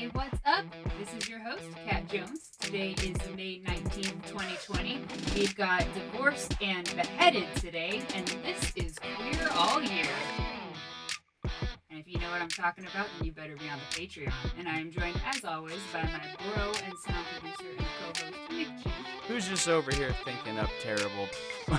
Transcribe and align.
Hey, 0.00 0.08
what's 0.14 0.40
up? 0.46 0.64
This 0.98 1.12
is 1.12 1.28
your 1.28 1.40
host, 1.40 1.66
Kat 1.86 2.08
Jones. 2.08 2.52
Today 2.58 2.94
is 3.02 3.18
May 3.36 3.60
19th, 3.66 4.28
2020. 4.28 4.98
We've 5.34 5.54
got 5.54 5.84
divorced 5.92 6.54
and 6.62 6.86
beheaded 6.96 7.44
today, 7.56 8.00
and 8.14 8.26
this 8.42 8.72
is 8.76 8.98
Queer 8.98 9.50
All 9.52 9.82
Year. 9.82 10.06
And 11.90 12.00
if 12.00 12.08
you 12.08 12.18
know 12.18 12.30
what 12.30 12.40
I'm 12.40 12.48
talking 12.48 12.86
about, 12.86 13.08
then 13.18 13.26
you 13.26 13.32
better 13.32 13.54
be 13.56 13.68
on 13.68 13.78
the 13.78 14.00
Patreon. 14.00 14.32
And 14.58 14.66
I 14.66 14.78
am 14.78 14.90
joined, 14.90 15.20
as 15.26 15.44
always, 15.44 15.80
by 15.92 16.04
my 16.04 16.54
bro 16.54 16.72
and 16.82 16.94
sound 17.06 17.26
producer 17.38 17.68
and 17.76 17.86
co-host, 18.02 18.50
Nick 18.52 18.68
G. 18.82 18.90
Who's 19.28 19.48
just 19.48 19.68
over 19.68 19.94
here 19.94 20.14
thinking 20.24 20.58
up 20.58 20.70
terrible 20.80 21.28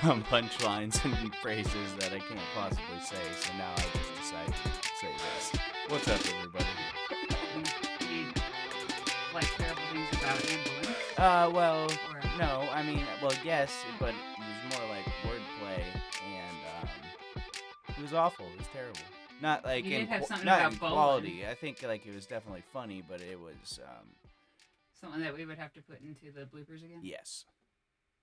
um, 0.03 0.23
punchlines 0.25 1.03
and 1.03 1.33
phrases 1.37 1.95
that 1.97 2.13
I 2.13 2.19
can't 2.19 2.39
possibly 2.53 2.99
say, 3.03 3.17
so 3.39 3.51
now 3.57 3.71
I 3.75 3.81
just 3.81 4.13
decide 4.21 4.45
to 4.45 4.69
say 4.99 5.09
this. 5.11 5.61
What's 5.87 6.07
up, 6.07 6.21
everybody? 6.37 6.65
Uh, 11.21 11.51
well, 11.53 11.87
no, 12.39 12.67
I 12.73 12.81
mean, 12.81 13.03
well, 13.21 13.31
yes, 13.45 13.71
but 13.99 14.09
it 14.09 14.15
was 14.39 14.79
more 14.79 14.89
like 14.89 15.05
wordplay, 15.23 15.83
and 16.25 16.57
um, 16.81 16.89
it 17.95 18.01
was 18.01 18.11
awful. 18.11 18.47
It 18.47 18.57
was 18.57 18.67
terrible. 18.73 18.99
Not 19.39 19.63
like 19.63 19.85
You 19.85 19.97
in 19.99 20.07
have 20.07 20.21
qu- 20.21 20.27
something 20.27 20.45
not 20.47 20.59
about 20.61 20.71
in 20.73 20.77
bowling. 20.79 20.93
quality. 20.95 21.45
I 21.47 21.53
think 21.53 21.83
like 21.83 22.07
it 22.07 22.15
was 22.15 22.25
definitely 22.25 22.63
funny, 22.73 23.03
but 23.07 23.21
it 23.21 23.39
was 23.39 23.79
um, 23.87 24.07
something 24.99 25.21
that 25.21 25.35
we 25.37 25.45
would 25.45 25.59
have 25.59 25.71
to 25.73 25.81
put 25.83 26.01
into 26.01 26.31
the 26.33 26.45
bloopers 26.45 26.83
again? 26.83 27.01
yes, 27.03 27.45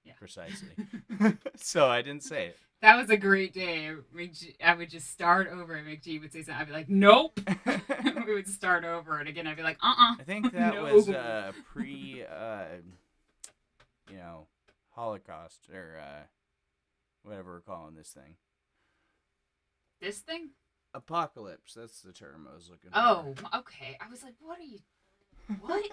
Yeah. 0.05 0.13
precisely. 0.19 0.71
so 1.57 1.87
I 1.87 2.03
didn't 2.03 2.23
say 2.25 2.47
it. 2.49 2.59
That 2.81 2.97
was 2.97 3.11
a 3.11 3.17
great 3.17 3.53
day. 3.53 3.91
McG- 4.15 4.55
I 4.65 4.73
would 4.75 4.89
just 4.89 5.11
start 5.11 5.49
over, 5.49 5.75
and 5.75 5.87
McG 5.87 6.21
would 6.21 6.33
say 6.33 6.43
something. 6.43 6.55
I'd 6.61 6.67
be 6.69 6.73
like, 6.73 6.89
"Nope." 6.89 7.41
we 8.27 8.35
would 8.35 8.47
start 8.47 8.85
over, 8.85 9.19
and 9.19 9.29
again, 9.29 9.47
I'd 9.49 9.57
be 9.57 9.65
like, 9.65 9.79
"Uh-uh." 9.83 10.15
I 10.19 10.23
think 10.25 10.53
that 10.53 10.75
No. 10.75 10.85
was 10.85 11.09
uh, 11.09 11.51
pre, 11.73 12.23
uh, 12.25 12.65
you 14.09 14.17
know, 14.17 14.47
Holocaust 14.91 15.69
or 15.75 15.99
uh, 16.01 16.23
whatever 17.25 17.55
we're 17.55 17.61
calling 17.61 17.97
this 17.97 18.11
thing. 18.11 18.37
This 20.01 20.21
thing? 20.21 20.51
Apocalypse. 20.95 21.75
That's 21.75 22.01
the 22.03 22.13
term 22.13 22.47
I 22.51 22.55
was 22.55 22.71
looking 22.71 22.91
Oh, 22.95 23.35
okay. 23.59 23.99
I 24.01 24.09
was 24.09 24.23
like, 24.23 24.35
"What 24.41 24.59
are 24.61 24.63
you? 24.63 24.79
What?" 25.61 25.91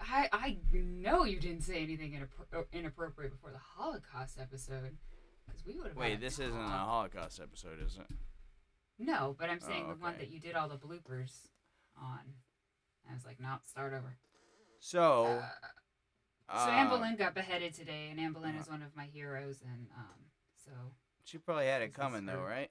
I 0.00 0.28
I 0.32 0.56
know 0.72 1.24
you 1.24 1.38
didn't 1.40 1.62
say 1.62 1.82
anything 1.82 2.12
inappro- 2.12 2.58
uh, 2.58 2.62
inappropriate 2.72 3.32
before 3.32 3.50
the 3.50 3.58
Holocaust 3.58 4.38
episode, 4.40 4.96
because 5.46 5.64
we 5.64 5.74
would 5.76 5.88
have. 5.88 5.96
Wait, 5.96 6.20
this 6.20 6.38
isn't 6.38 6.60
a 6.60 6.68
Holocaust 6.68 7.40
episode, 7.40 7.80
is 7.84 7.96
it? 7.98 8.06
No, 8.98 9.34
but 9.38 9.50
I'm 9.50 9.60
saying 9.60 9.86
Oh, 9.88 9.94
the 9.94 10.00
one 10.00 10.14
that 10.18 10.30
you 10.30 10.40
did 10.40 10.54
all 10.54 10.68
the 10.68 10.76
bloopers 10.76 11.48
on. 11.96 12.20
I 13.10 13.14
was 13.14 13.24
like, 13.24 13.40
"No, 13.40 13.56
start 13.68 13.92
over." 13.92 14.16
So, 14.80 15.42
Uh, 16.48 16.56
so 16.56 16.70
um, 16.70 16.70
Anne 16.70 16.88
Boleyn 16.88 17.16
got 17.16 17.34
beheaded 17.34 17.74
today, 17.74 18.08
and 18.10 18.20
Anne 18.20 18.32
Boleyn 18.32 18.56
is 18.56 18.68
one 18.68 18.82
of 18.82 18.94
my 18.96 19.06
heroes, 19.06 19.62
and 19.62 19.88
um, 19.96 20.26
so 20.56 20.70
she 21.24 21.38
probably 21.38 21.66
had 21.66 21.82
it 21.82 21.94
coming 21.94 22.26
though, 22.26 22.42
right? 22.42 22.70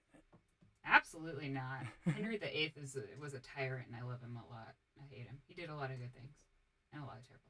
absolutely 0.86 1.50
not. 1.50 1.86
Henry 2.06 2.38
the 2.38 2.56
Eighth 2.58 2.78
is 2.78 2.96
a, 2.96 3.20
was 3.20 3.34
a 3.34 3.40
tyrant, 3.40 3.88
and 3.88 3.96
I 3.96 4.04
love 4.04 4.22
him 4.22 4.38
a 4.38 4.54
lot. 4.54 4.76
I 5.00 5.04
hate 5.10 5.26
him. 5.28 5.40
He 5.48 5.54
did 5.54 5.70
a 5.70 5.76
lot 5.76 5.92
of 5.92 5.98
good 6.00 6.14
things 6.14 6.36
and 6.94 7.04
a 7.04 7.06
lot 7.06 7.18
of 7.18 7.28
terrible 7.28 7.44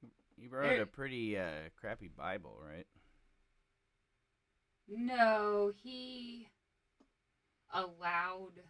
things. 0.00 0.12
You 0.36 0.48
wrote 0.48 0.68
There- 0.68 0.82
a 0.82 0.86
pretty 0.86 1.38
uh, 1.38 1.70
crappy 1.76 2.08
Bible, 2.08 2.58
right? 2.62 2.86
No, 4.88 5.72
he 5.82 6.48
allowed 7.72 8.60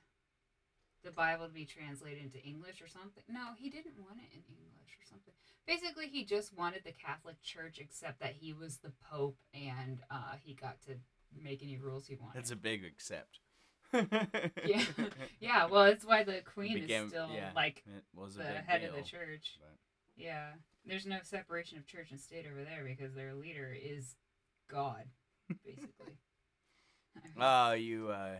the 1.03 1.11
Bible 1.11 1.47
to 1.47 1.53
be 1.53 1.65
translated 1.67 2.23
into 2.23 2.39
English 2.39 2.81
or 2.81 2.89
something. 2.89 3.23
No, 3.29 3.49
he 3.59 3.69
didn't 3.69 3.99
want 3.99 4.19
it 4.19 4.33
in 4.33 4.43
English 4.49 4.97
or 5.01 5.05
something. 5.09 5.35
Basically, 5.67 6.07
he 6.07 6.25
just 6.25 6.57
wanted 6.57 6.83
the 6.85 6.93
Catholic 6.93 7.43
Church, 7.43 7.79
except 7.81 8.21
that 8.21 8.35
he 8.35 8.53
was 8.53 8.79
the 8.79 8.93
Pope 9.11 9.37
and 9.53 10.01
uh, 10.11 10.35
he 10.43 10.55
got 10.55 10.81
to 10.83 10.93
make 11.43 11.63
any 11.63 11.77
rules 11.79 12.07
he 12.07 12.15
wanted. 12.15 12.37
That's 12.39 12.51
a 12.53 12.57
big 12.57 12.85
accept. 12.85 13.41
Yeah, 14.65 14.83
yeah. 15.41 15.67
Well, 15.67 15.85
it's 15.85 16.05
why 16.05 16.25
the 16.25 16.41
Queen 16.43 16.75
Became- 16.81 17.05
is 17.05 17.11
still 17.11 17.29
yeah, 17.35 17.51
like 17.55 17.85
the 17.85 18.43
head 18.67 18.81
deal, 18.83 18.91
of 18.91 18.97
the 18.97 19.03
church. 19.03 19.59
but- 19.61 19.77
Yeah, 20.17 20.51
there's 20.87 21.07
no 21.07 21.19
separation 21.23 21.79
of 21.79 21.87
church 21.87 22.11
and 22.11 22.21
state 22.21 22.47
over 22.51 22.65
there 22.65 22.85
because 22.85 23.15
their 23.15 23.35
leader 23.35 23.75
is 23.75 24.17
God, 24.71 25.05
basically. 25.65 26.15
Oh, 27.41 27.73
you. 27.73 28.09
Uh, 28.09 28.39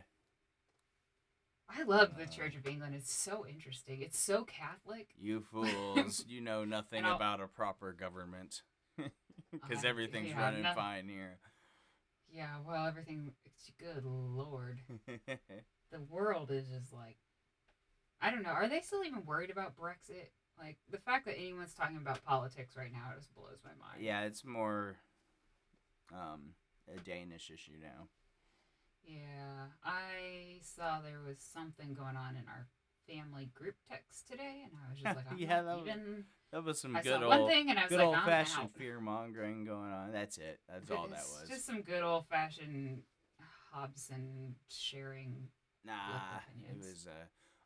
I 1.71 1.83
love 1.85 2.17
the 2.19 2.25
uh, 2.25 2.27
Church 2.27 2.57
of 2.57 2.67
England. 2.67 2.95
It's 2.97 3.13
so 3.15 3.47
interesting. 3.47 4.03
It's 4.03 4.19
so 4.19 4.45
Catholic. 4.45 5.09
You 5.17 5.41
fools, 5.53 6.25
you 6.29 6.41
know 6.41 6.65
nothing 6.65 7.05
about 7.05 7.41
a 7.41 7.47
proper 7.47 7.93
government. 7.93 8.63
Because 9.53 9.85
everything's 9.85 10.31
yeah, 10.31 10.41
running 10.41 10.63
nothing- 10.63 10.77
fine 10.77 11.09
here. 11.09 11.39
Yeah, 12.33 12.49
well, 12.67 12.85
everything. 12.87 13.31
Good 13.79 14.05
lord. 14.05 14.79
The 15.93 16.01
world 16.11 16.51
is 16.51 16.67
just 16.69 16.93
like, 16.93 17.17
I 18.21 18.31
don't 18.33 18.43
know. 18.43 18.51
Are 18.51 18.69
they 18.69 18.81
still 18.81 19.05
even 19.05 19.25
worried 19.25 19.51
about 19.51 19.77
Brexit? 19.77 20.31
Like 20.59 20.77
the 20.91 20.99
fact 20.99 21.25
that 21.27 21.39
anyone's 21.39 21.73
talking 21.75 21.99
about 21.99 22.25
politics 22.25 22.77
right 22.77 22.91
now 22.93 23.13
just 23.17 23.33
blows 23.35 23.59
my 23.65 23.71
mind. 23.81 24.03
yeah, 24.03 24.23
it's 24.23 24.45
more 24.45 24.97
um, 26.13 26.55
a 26.93 26.99
Danish 27.01 27.51
issue 27.53 27.75
now. 27.81 28.09
Yeah, 29.07 29.67
I 29.85 30.59
saw 30.63 31.01
there 31.01 31.21
was 31.25 31.37
something 31.53 31.95
going 31.95 32.17
on 32.17 32.37
in 32.37 32.45
our 32.49 32.67
family 33.07 33.51
group 33.55 33.77
text 33.89 34.27
today, 34.29 34.63
and 34.65 34.73
I 34.75 34.91
was 34.91 35.01
just 35.01 35.17
like, 35.17 35.27
I'm 35.31 35.39
Yeah, 35.39 35.61
not 35.61 35.65
that 35.67 35.77
was 35.77 35.89
even. 35.89 36.25
That 36.53 36.65
was 36.65 36.81
some 36.81 36.97
I 36.97 37.03
good 37.03 37.21
one 37.21 37.41
old, 37.41 37.51
thing 37.51 37.71
and 37.71 37.79
I 37.79 37.83
was 37.83 37.89
good 37.91 37.99
like, 37.99 38.07
old 38.07 38.17
fashioned 38.25 38.71
fear 38.75 39.01
mongering 39.01 39.65
going 39.65 39.93
on. 39.93 40.13
That's 40.13 40.39
it. 40.39 40.59
That's 40.69 40.91
all 40.91 41.09
that 41.09 41.25
was. 41.41 41.49
Just 41.49 41.67
some 41.67 41.83
good 41.83 42.03
old 42.03 42.27
fashioned 42.29 43.03
Hobson 43.75 44.55
sharing. 44.69 45.49
Nah, 45.85 45.95
it 46.71 46.77
was. 46.79 47.07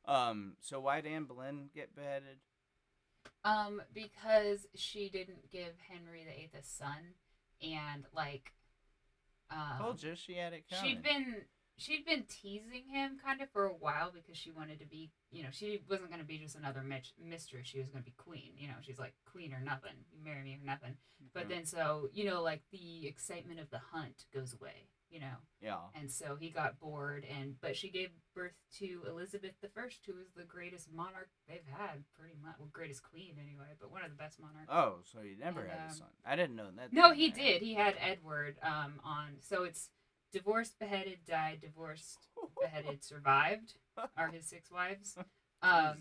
Uh, 0.06 0.10
um. 0.10 0.54
So 0.60 0.80
why 0.80 1.00
did 1.00 1.12
Anne 1.12 1.24
Boleyn 1.24 1.68
get 1.74 1.94
beheaded? 1.94 2.38
Um, 3.44 3.82
because 3.94 4.66
she 4.74 5.08
didn't 5.08 5.50
give 5.52 5.74
Henry 5.88 6.24
VIII 6.24 6.50
a 6.58 6.62
son, 6.64 7.14
and 7.62 8.04
like, 8.14 8.52
um, 9.50 9.78
Told 9.78 10.02
you 10.02 10.14
she 10.16 10.34
had 10.34 10.52
it 10.52 10.64
coming. 10.68 10.84
she'd 10.96 11.02
been 11.02 11.36
she'd 11.76 12.04
been 12.04 12.24
teasing 12.24 12.88
him 12.90 13.18
kind 13.24 13.40
of 13.40 13.48
for 13.50 13.66
a 13.66 13.72
while 13.72 14.10
because 14.12 14.36
she 14.36 14.50
wanted 14.50 14.80
to 14.80 14.86
be 14.86 15.10
you 15.30 15.42
know 15.44 15.48
she 15.52 15.80
wasn't 15.88 16.08
going 16.10 16.20
to 16.20 16.26
be 16.26 16.36
just 16.38 16.56
another 16.56 16.82
mitch- 16.82 17.14
mistress 17.24 17.68
she 17.68 17.78
was 17.78 17.88
going 17.88 18.02
to 18.02 18.10
be 18.10 18.14
queen 18.16 18.50
you 18.58 18.66
know 18.66 18.74
she's 18.82 18.98
like 18.98 19.14
queen 19.30 19.52
or 19.54 19.60
nothing 19.60 19.92
you 20.12 20.18
marry 20.24 20.42
me 20.42 20.58
or 20.60 20.66
nothing 20.66 20.96
but 21.32 21.44
Mhm. 21.46 21.48
then 21.50 21.64
so 21.64 22.08
you 22.12 22.24
know 22.24 22.42
like 22.42 22.62
the 22.72 23.06
excitement 23.06 23.60
of 23.60 23.70
the 23.70 23.78
hunt 23.78 24.24
goes 24.34 24.52
away 24.54 24.88
you 25.10 25.20
know 25.20 25.36
yeah. 25.60 25.76
and 25.94 26.10
so 26.10 26.36
he 26.38 26.50
got 26.50 26.78
bored 26.78 27.24
and 27.38 27.54
but 27.60 27.76
she 27.76 27.88
gave 27.90 28.10
birth 28.34 28.52
to 28.78 29.02
elizabeth 29.08 29.52
the 29.62 29.68
first 29.68 30.00
who 30.06 30.14
was 30.14 30.26
the 30.36 30.44
greatest 30.44 30.88
monarch 30.92 31.28
they've 31.48 31.66
had 31.70 32.04
pretty 32.18 32.34
much 32.42 32.54
well 32.58 32.68
greatest 32.72 33.02
queen 33.02 33.34
anyway 33.40 33.72
but 33.80 33.90
one 33.90 34.04
of 34.04 34.10
the 34.10 34.16
best 34.16 34.38
monarchs 34.40 34.68
Oh, 34.70 34.96
so 35.04 35.20
he 35.22 35.34
never 35.38 35.60
And, 35.62 35.70
had 35.70 35.80
um, 35.80 35.90
a 35.90 35.94
son. 35.94 36.08
I 36.26 36.36
didn't 36.36 36.56
know 36.56 36.68
that. 36.76 36.92
no, 36.92 37.12
he 37.12 37.30
did. 37.30 37.62
He 37.62 37.74
had 37.74 37.94
Edward 38.00 38.56
um, 38.62 39.00
on. 39.04 39.36
So 39.40 39.64
it's 39.64 39.88
divorced, 40.32 40.78
beheaded, 40.78 41.20
died, 41.26 41.60
divorced, 41.62 42.28
beheaded, 42.60 43.02
survived 43.02 43.74
are 44.16 44.28
his 44.28 44.46
six 44.48 44.70
wives. 44.70 45.16
Um, 45.60 45.96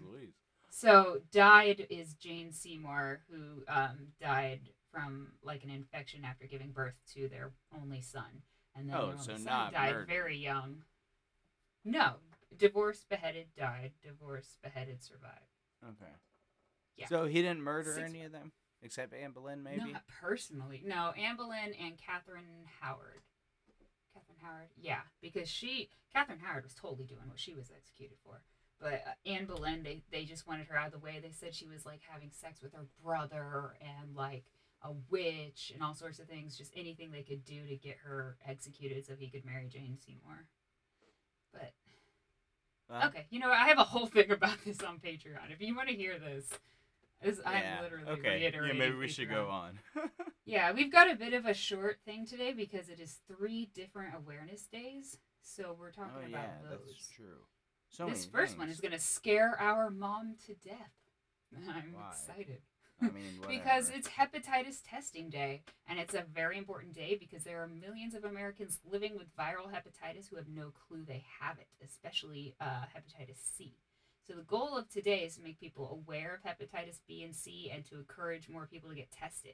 so 0.70 1.22
died 1.32 1.88
is 1.90 2.14
Jane 2.14 2.52
Seymour, 2.52 3.22
who 3.32 3.64
um, 3.68 4.10
died 4.22 4.70
from 4.92 5.30
like 5.44 5.64
an 5.64 5.72
infection 5.72 6.24
after 6.24 6.46
giving 6.46 6.70
birth 6.72 6.94
to 7.16 7.28
their 7.28 7.54
only 7.76 8.02
son, 8.02 8.44
and 8.78 8.90
then 8.90 8.96
Oh, 8.98 9.14
so 9.18 9.34
son 9.34 9.44
not 9.44 9.74
died 9.74 9.94
murdered. 9.94 10.08
very 10.08 10.38
young. 10.38 10.84
No, 11.86 12.16
divorced, 12.58 13.08
beheaded, 13.10 13.48
died, 13.58 13.92
divorced, 14.04 14.62
beheaded, 14.62 15.02
survived. 15.04 15.36
Okay. 15.84 16.12
Yeah. 16.96 17.08
So 17.08 17.26
he 17.26 17.42
didn't 17.42 17.62
murder 17.62 17.94
Six- 17.94 18.10
any 18.10 18.24
of 18.24 18.32
them 18.32 18.52
except 18.82 19.14
Anne 19.14 19.32
Boleyn, 19.32 19.64
maybe. 19.64 19.94
Not 19.94 20.04
personally. 20.22 20.84
No, 20.86 21.12
Anne 21.12 21.36
Boleyn 21.38 21.74
and 21.80 21.98
Catherine 21.98 22.44
Howard. 22.82 23.22
Catherine 24.14 24.38
Howard, 24.42 24.70
yeah, 24.82 25.02
because 25.22 25.48
she, 25.48 25.90
Catherine 26.12 26.40
Howard, 26.40 26.64
was 26.64 26.74
totally 26.74 27.06
doing 27.06 27.28
what 27.28 27.40
she 27.40 27.54
was 27.54 27.72
executed 27.76 28.18
for. 28.24 28.42
But 28.80 29.04
uh, 29.08 29.30
Anne 29.30 29.46
Boleyn, 29.46 29.84
they, 29.84 30.02
they 30.12 30.24
just 30.26 30.48
wanted 30.48 30.68
her 30.68 30.78
out 30.78 30.88
of 30.88 30.92
the 30.94 31.00
way. 31.00 31.20
They 31.22 31.32
said 31.32 31.54
she 31.54 31.68
was 31.68 31.86
like 31.86 32.02
having 32.08 32.30
sex 32.32 32.62
with 32.62 32.74
her 32.74 32.86
brother 33.04 33.76
and 33.82 34.16
like 34.16 34.44
a 34.88 34.94
witch 35.10 35.72
and 35.74 35.84
all 35.84 35.94
sorts 35.94 36.20
of 36.20 36.28
things. 36.28 36.58
Just 36.58 36.72
anything 36.76 37.12
they 37.12 37.22
could 37.24 37.44
do 37.46 37.66
to 37.68 37.76
get 37.76 37.98
her 38.04 38.38
executed 38.48 39.06
so 39.06 39.14
he 39.18 39.30
could 39.30 39.46
marry 39.46 39.68
Jane 39.68 39.98
Seymour. 40.06 40.46
But 41.54 41.74
Well, 42.90 43.08
okay, 43.08 43.26
you 43.30 43.40
know 43.40 43.52
I 43.52 43.68
have 43.68 43.80
a 43.80 43.84
whole 43.84 44.06
thing 44.08 44.32
about 44.32 44.58
this 44.66 44.82
on 44.84 45.00
Patreon. 45.00 45.52
If 45.52 45.62
you 45.62 45.76
want 45.76 45.90
to 45.90 45.96
hear 45.96 46.18
this, 46.20 46.50
this 47.22 47.40
yeah, 47.44 47.78
I'm 47.78 47.84
literally 47.84 48.12
okay. 48.20 48.36
reiterating. 48.36 48.78
Yeah, 48.78 48.86
maybe 48.86 48.98
we 48.98 49.08
should 49.08 49.30
go 49.30 49.48
on. 49.50 49.80
Yeah, 50.46 50.72
we've 50.72 50.92
got 50.94 51.12
a 51.12 51.16
bit 51.16 51.34
of 51.34 51.46
a 51.46 51.54
short 51.54 52.00
thing 52.06 52.26
today 52.26 52.54
because 52.54 52.88
it 52.88 53.02
is 53.02 53.20
three 53.28 53.70
different 53.76 54.14
awareness 54.16 54.66
days. 54.68 55.18
So 55.42 55.76
we're 55.78 55.92
talking 55.92 56.14
oh 56.16 56.20
about 56.30 56.32
yeah, 56.32 56.70
those. 56.70 56.80
that's 56.88 57.10
true. 57.10 57.44
So 57.90 58.08
this 58.08 58.26
first 58.26 58.58
one 58.58 58.70
is 58.70 58.80
going 58.80 58.94
to 58.94 59.00
scare 59.00 59.60
our 59.60 59.90
mom 59.90 60.36
to 60.46 60.54
death. 60.54 60.94
I'm 61.68 61.92
Why? 61.94 62.12
excited. 62.12 62.62
I 63.02 63.06
mean, 63.10 63.40
because 63.48 63.90
it's 63.90 64.08
hepatitis 64.08 64.82
testing 64.88 65.30
day 65.30 65.62
and 65.88 66.00
it's 66.00 66.14
a 66.14 66.24
very 66.34 66.58
important 66.58 66.94
day 66.94 67.18
because 67.20 67.44
there 67.44 67.62
are 67.62 67.68
millions 67.68 68.16
of 68.16 68.24
americans 68.24 68.80
living 68.90 69.16
with 69.18 69.36
viral 69.38 69.72
hepatitis 69.72 70.30
who 70.30 70.36
have 70.38 70.48
no 70.48 70.72
clue 70.72 71.04
they 71.06 71.24
have 71.40 71.58
it 71.60 71.68
especially 71.84 72.56
uh, 72.60 72.86
hepatitis 72.96 73.38
c. 73.56 73.76
So 74.28 74.34
the 74.34 74.42
goal 74.42 74.78
of 74.78 74.90
today 74.90 75.20
is 75.20 75.38
to 75.38 75.44
make 75.44 75.60
people 75.60 75.90
aware 75.92 76.34
of 76.36 76.50
hepatitis 76.50 77.00
b 77.08 77.24
and 77.24 77.36
c 77.36 77.72
and 77.74 77.86
to 77.86 77.96
encourage 77.96 78.50
more 78.50 78.68
people 78.68 78.90
to 78.90 78.96
get 78.96 79.12
tested. 79.12 79.54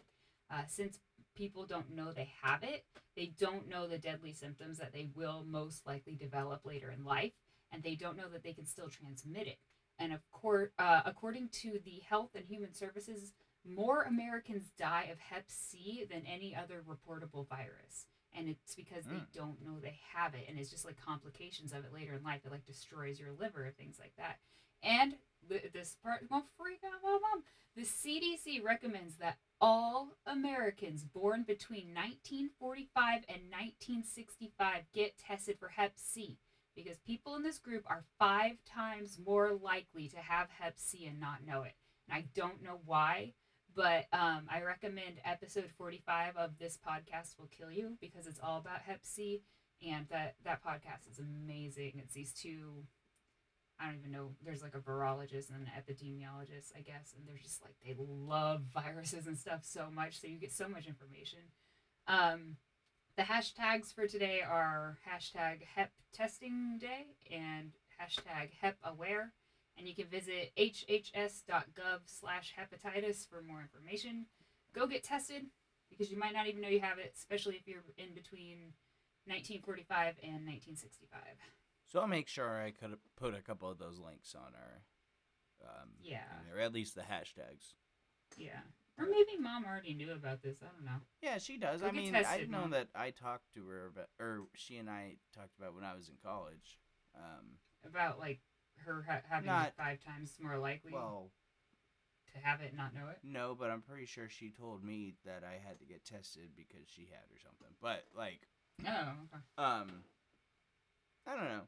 Uh, 0.52 0.64
since 0.68 1.00
people 1.36 1.66
don't 1.66 1.94
know 1.94 2.12
they 2.12 2.30
have 2.42 2.64
it 2.64 2.86
they 3.16 3.34
don't 3.40 3.68
know 3.68 3.88
the 3.88 3.98
deadly 3.98 4.34
symptoms 4.34 4.78
that 4.78 4.94
they 4.94 5.08
will 5.16 5.44
most 5.48 5.86
likely 5.86 6.16
develop 6.16 6.62
later 6.66 6.92
in 6.92 7.04
life 7.04 7.34
and 7.72 7.82
they 7.82 7.96
don't 7.96 8.18
know 8.18 8.30
that 8.30 8.44
they 8.44 8.54
can 8.54 8.66
still 8.66 8.88
transmit 8.88 9.48
it 9.48 9.58
and 10.00 10.14
of 10.14 10.22
course, 10.32 10.70
uh, 10.80 11.02
according 11.06 11.50
to 11.50 11.80
the 11.86 12.02
Health 12.08 12.32
and 12.36 12.46
Human 12.46 12.74
Services, 12.74 13.34
more 13.66 14.02
Americans 14.04 14.72
die 14.78 15.10
of 15.12 15.20
Hep 15.20 15.46
C 15.48 16.06
than 16.10 16.24
any 16.26 16.56
other 16.56 16.84
reportable 16.88 17.48
virus. 17.48 18.06
And 18.36 18.50
it's 18.50 18.74
because 18.76 19.06
they 19.06 19.16
Mm. 19.18 19.32
don't 19.32 19.62
know 19.62 19.80
they 19.80 20.00
have 20.14 20.34
it, 20.34 20.46
and 20.50 20.58
it's 20.60 20.72
just 20.72 20.86
like 20.86 20.98
complications 21.00 21.72
of 21.72 21.86
it 21.86 21.94
later 21.94 22.14
in 22.16 22.24
life. 22.24 22.42
It 22.46 22.52
like 22.52 22.66
destroys 22.66 23.20
your 23.20 23.32
liver, 23.32 23.64
and 23.64 23.76
things 23.78 24.00
like 24.00 24.16
that. 24.18 24.40
And 24.82 25.18
this 25.48 25.96
part 26.02 26.30
won't 26.32 26.50
freak 26.58 26.84
out 26.84 27.02
my 27.04 27.12
mom. 27.20 27.44
The 27.76 27.84
CDC 27.86 28.60
recommends 28.64 29.18
that 29.18 29.38
all 29.62 30.18
Americans 30.26 31.04
born 31.04 31.44
between 31.44 31.94
1945 31.94 33.24
and 33.30 33.50
1965 33.50 34.92
get 34.94 35.18
tested 35.18 35.58
for 35.60 35.70
Hep 35.70 35.94
C 35.98 36.38
because 36.76 36.98
people 37.00 37.36
in 37.36 37.44
this 37.44 37.60
group 37.60 37.84
are 37.88 38.04
five 38.20 38.58
times 38.66 39.20
more 39.24 39.52
likely 39.62 40.08
to 40.10 40.18
have 40.18 40.50
Hep 40.50 40.78
C 40.78 41.06
and 41.06 41.20
not 41.20 41.46
know 41.46 41.64
it. 41.64 41.74
And 42.08 42.18
I 42.18 42.26
don't 42.36 42.64
know 42.64 42.80
why, 42.86 43.34
but 43.76 44.06
um, 44.12 44.48
I 44.50 44.62
recommend 44.66 45.16
episode 45.26 45.70
45 45.78 46.38
of 46.38 46.58
this 46.60 46.78
podcast 46.78 47.40
will 47.40 47.48
kill 47.48 47.72
you 47.72 47.98
because 48.02 48.28
it's 48.28 48.40
all 48.42 48.58
about 48.58 48.82
Hep 48.82 49.00
C, 49.04 49.42
and 49.86 50.08
that 50.10 50.36
that 50.44 50.64
podcast 50.64 51.10
is 51.12 51.20
amazing. 51.20 51.94
It's 51.98 52.14
these 52.14 52.34
two. 52.34 52.84
I 53.80 53.88
don't 53.88 54.00
even 54.00 54.12
know. 54.12 54.30
There's 54.46 54.62
like 54.62 54.76
a 54.76 54.80
virologist 54.80 55.50
and 55.50 55.66
an 55.66 55.72
epidemiologist, 55.76 56.72
I 56.78 56.82
guess, 56.82 57.14
and 57.18 57.28
they're 57.28 57.42
just 57.42 57.64
like 57.64 57.76
they 57.84 57.96
love 57.98 58.62
viruses 58.74 59.28
and 59.28 59.38
stuff 59.38 59.62
so 59.64 59.88
much, 59.92 60.20
so 60.20 60.28
you 60.28 60.38
get 60.38 60.54
so 60.54 60.68
much 60.68 60.86
information. 60.86 61.40
Um, 62.08 62.58
the 63.18 63.24
hashtags 63.24 63.94
for 63.94 64.08
today 64.08 64.42
are 64.42 64.98
hashtag 65.08 65.64
hep 65.76 65.92
testing 66.14 66.78
day 66.80 67.06
and 67.32 67.72
hashtag 68.02 68.50
hep 68.62 68.78
aware 68.84 69.32
and 69.78 69.88
you 69.88 69.96
can 69.96 70.06
visit 70.08 70.52
hhs.gov 70.58 72.00
slash 72.06 72.54
hepatitis 72.60 73.28
for 73.28 73.42
more 73.42 73.62
information 73.62 74.26
go 74.74 74.88
get 74.88 75.04
tested 75.04 75.44
because 75.90 76.12
you 76.12 76.18
might 76.18 76.34
not 76.34 76.48
even 76.48 76.62
know 76.62 76.68
you 76.68 76.80
have 76.80 76.98
it 76.98 77.14
especially 77.16 77.56
if 77.56 77.68
you're 77.68 77.84
in 77.98 78.14
between 78.14 78.74
1945 79.26 80.16
and 80.24 80.46
1965 80.46 81.20
So 81.88 82.00
I'll 82.02 82.08
make 82.08 82.28
sure 82.28 82.60
I 82.62 82.72
could 82.72 82.98
put 83.16 83.34
a 83.36 83.42
couple 83.42 83.70
of 83.70 83.78
those 83.78 84.00
links 84.00 84.36
on 84.36 84.52
our, 84.56 84.82
um, 85.70 85.90
Yeah. 86.02 86.24
there, 86.50 86.60
at 86.60 86.74
least 86.74 86.96
the 86.96 87.02
hashtags. 87.04 87.74
yeah 88.38 88.62
or 88.98 89.06
maybe 89.06 89.38
mom 89.40 89.66
already 89.66 89.94
knew 89.94 90.12
about 90.12 90.42
this 90.42 90.58
i 90.62 90.66
don't 90.76 90.86
know 90.86 91.02
Yeah, 91.22 91.38
she 91.38 91.58
does. 91.58 91.82
Go 91.82 91.88
I 91.88 91.92
mean, 91.92 92.12
tested, 92.14 92.42
I've 92.44 92.50
known 92.50 92.62
Mom. 92.62 92.72
that 92.72 92.90
I 92.96 93.12
talked 93.12 93.54
to 93.56 93.66
her 93.68 93.88
about, 93.88 94.08
or 94.20 94.44
she 94.56 94.78
and 94.78 94.90
I 94.90 95.16
talked 95.34 95.58
about 95.58 95.74
when 95.74 95.84
I 95.86 95.96
was 95.96 96.10
in 96.10 96.16
college. 96.24 96.80
Um, 97.16 97.58
about 97.88 98.20
like 98.20 98.40
her 98.86 99.06
ha- 99.08 99.22
having 99.30 99.48
Not- 99.48 99.68
it 99.70 99.74
five 99.78 100.00
times 100.04 100.38
more 100.42 100.58
likely 100.58 100.92
well, 100.92 101.32
to 102.34 102.40
have 102.40 102.60
it 102.62 102.70
and 102.70 102.78
not 102.78 102.94
know 102.94 103.08
it 103.10 103.20
no, 103.24 103.56
but 103.58 103.70
I'm 103.70 103.82
pretty 103.82 104.06
sure 104.06 104.28
she 104.28 104.50
told 104.52 104.84
me 104.84 105.14
that 105.26 105.44
I 105.44 105.66
had 105.66 105.80
to 105.80 105.86
get 105.86 106.04
tested 106.04 106.50
because 106.58 106.88
she 106.88 107.04
had 107.10 107.24
or 107.34 107.40
something. 107.40 107.74
But 107.82 108.04
like, 108.16 108.42
oh 108.86 108.90
okay. 108.90 109.44
um, 109.58 110.04
I 111.26 111.36
don't 111.38 111.46
know. 111.50 111.68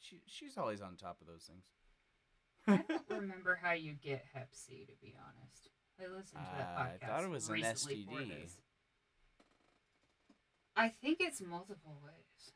She 0.00 0.22
she's 0.26 0.58
always 0.58 0.80
on 0.80 0.96
top 0.96 1.18
of 1.20 1.26
those 1.28 1.44
things. 1.48 1.64
I 2.66 2.82
don't 3.08 3.20
remember 3.20 3.58
how 3.62 3.72
you 3.72 3.92
get 3.92 4.24
Hep 4.34 4.48
C, 4.52 4.86
to 4.88 4.94
be 5.00 5.14
honest. 5.18 5.68
I 6.02 6.06
listened 6.06 6.44
to 6.44 6.56
that 6.56 6.74
Uh, 6.76 6.80
I 6.80 7.06
thought 7.06 7.24
it 7.24 7.30
was 7.30 7.48
an 7.48 7.56
STD. 7.56 8.48
I 10.76 10.88
think 10.88 11.18
it's 11.20 11.40
multiple 11.42 12.00
ways. 12.04 12.52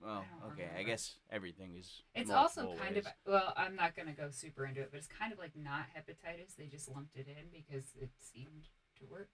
Well, 0.00 0.24
don't 0.40 0.52
okay, 0.52 0.68
I 0.78 0.82
guess 0.82 1.16
everything 1.30 1.74
is. 1.76 2.02
It's 2.14 2.30
also 2.30 2.74
kind 2.76 2.94
ways. 2.94 3.06
of 3.06 3.12
well, 3.26 3.52
I'm 3.56 3.74
not 3.74 3.96
gonna 3.96 4.12
go 4.12 4.30
super 4.30 4.66
into 4.66 4.82
it, 4.82 4.88
but 4.90 4.98
it's 4.98 5.08
kind 5.08 5.32
of 5.32 5.38
like 5.38 5.56
not 5.56 5.86
hepatitis. 5.96 6.54
They 6.56 6.66
just 6.66 6.88
lumped 6.94 7.16
it 7.16 7.26
in 7.28 7.46
because 7.52 7.92
it 8.00 8.10
seemed 8.18 8.68
to 8.98 9.06
work. 9.10 9.30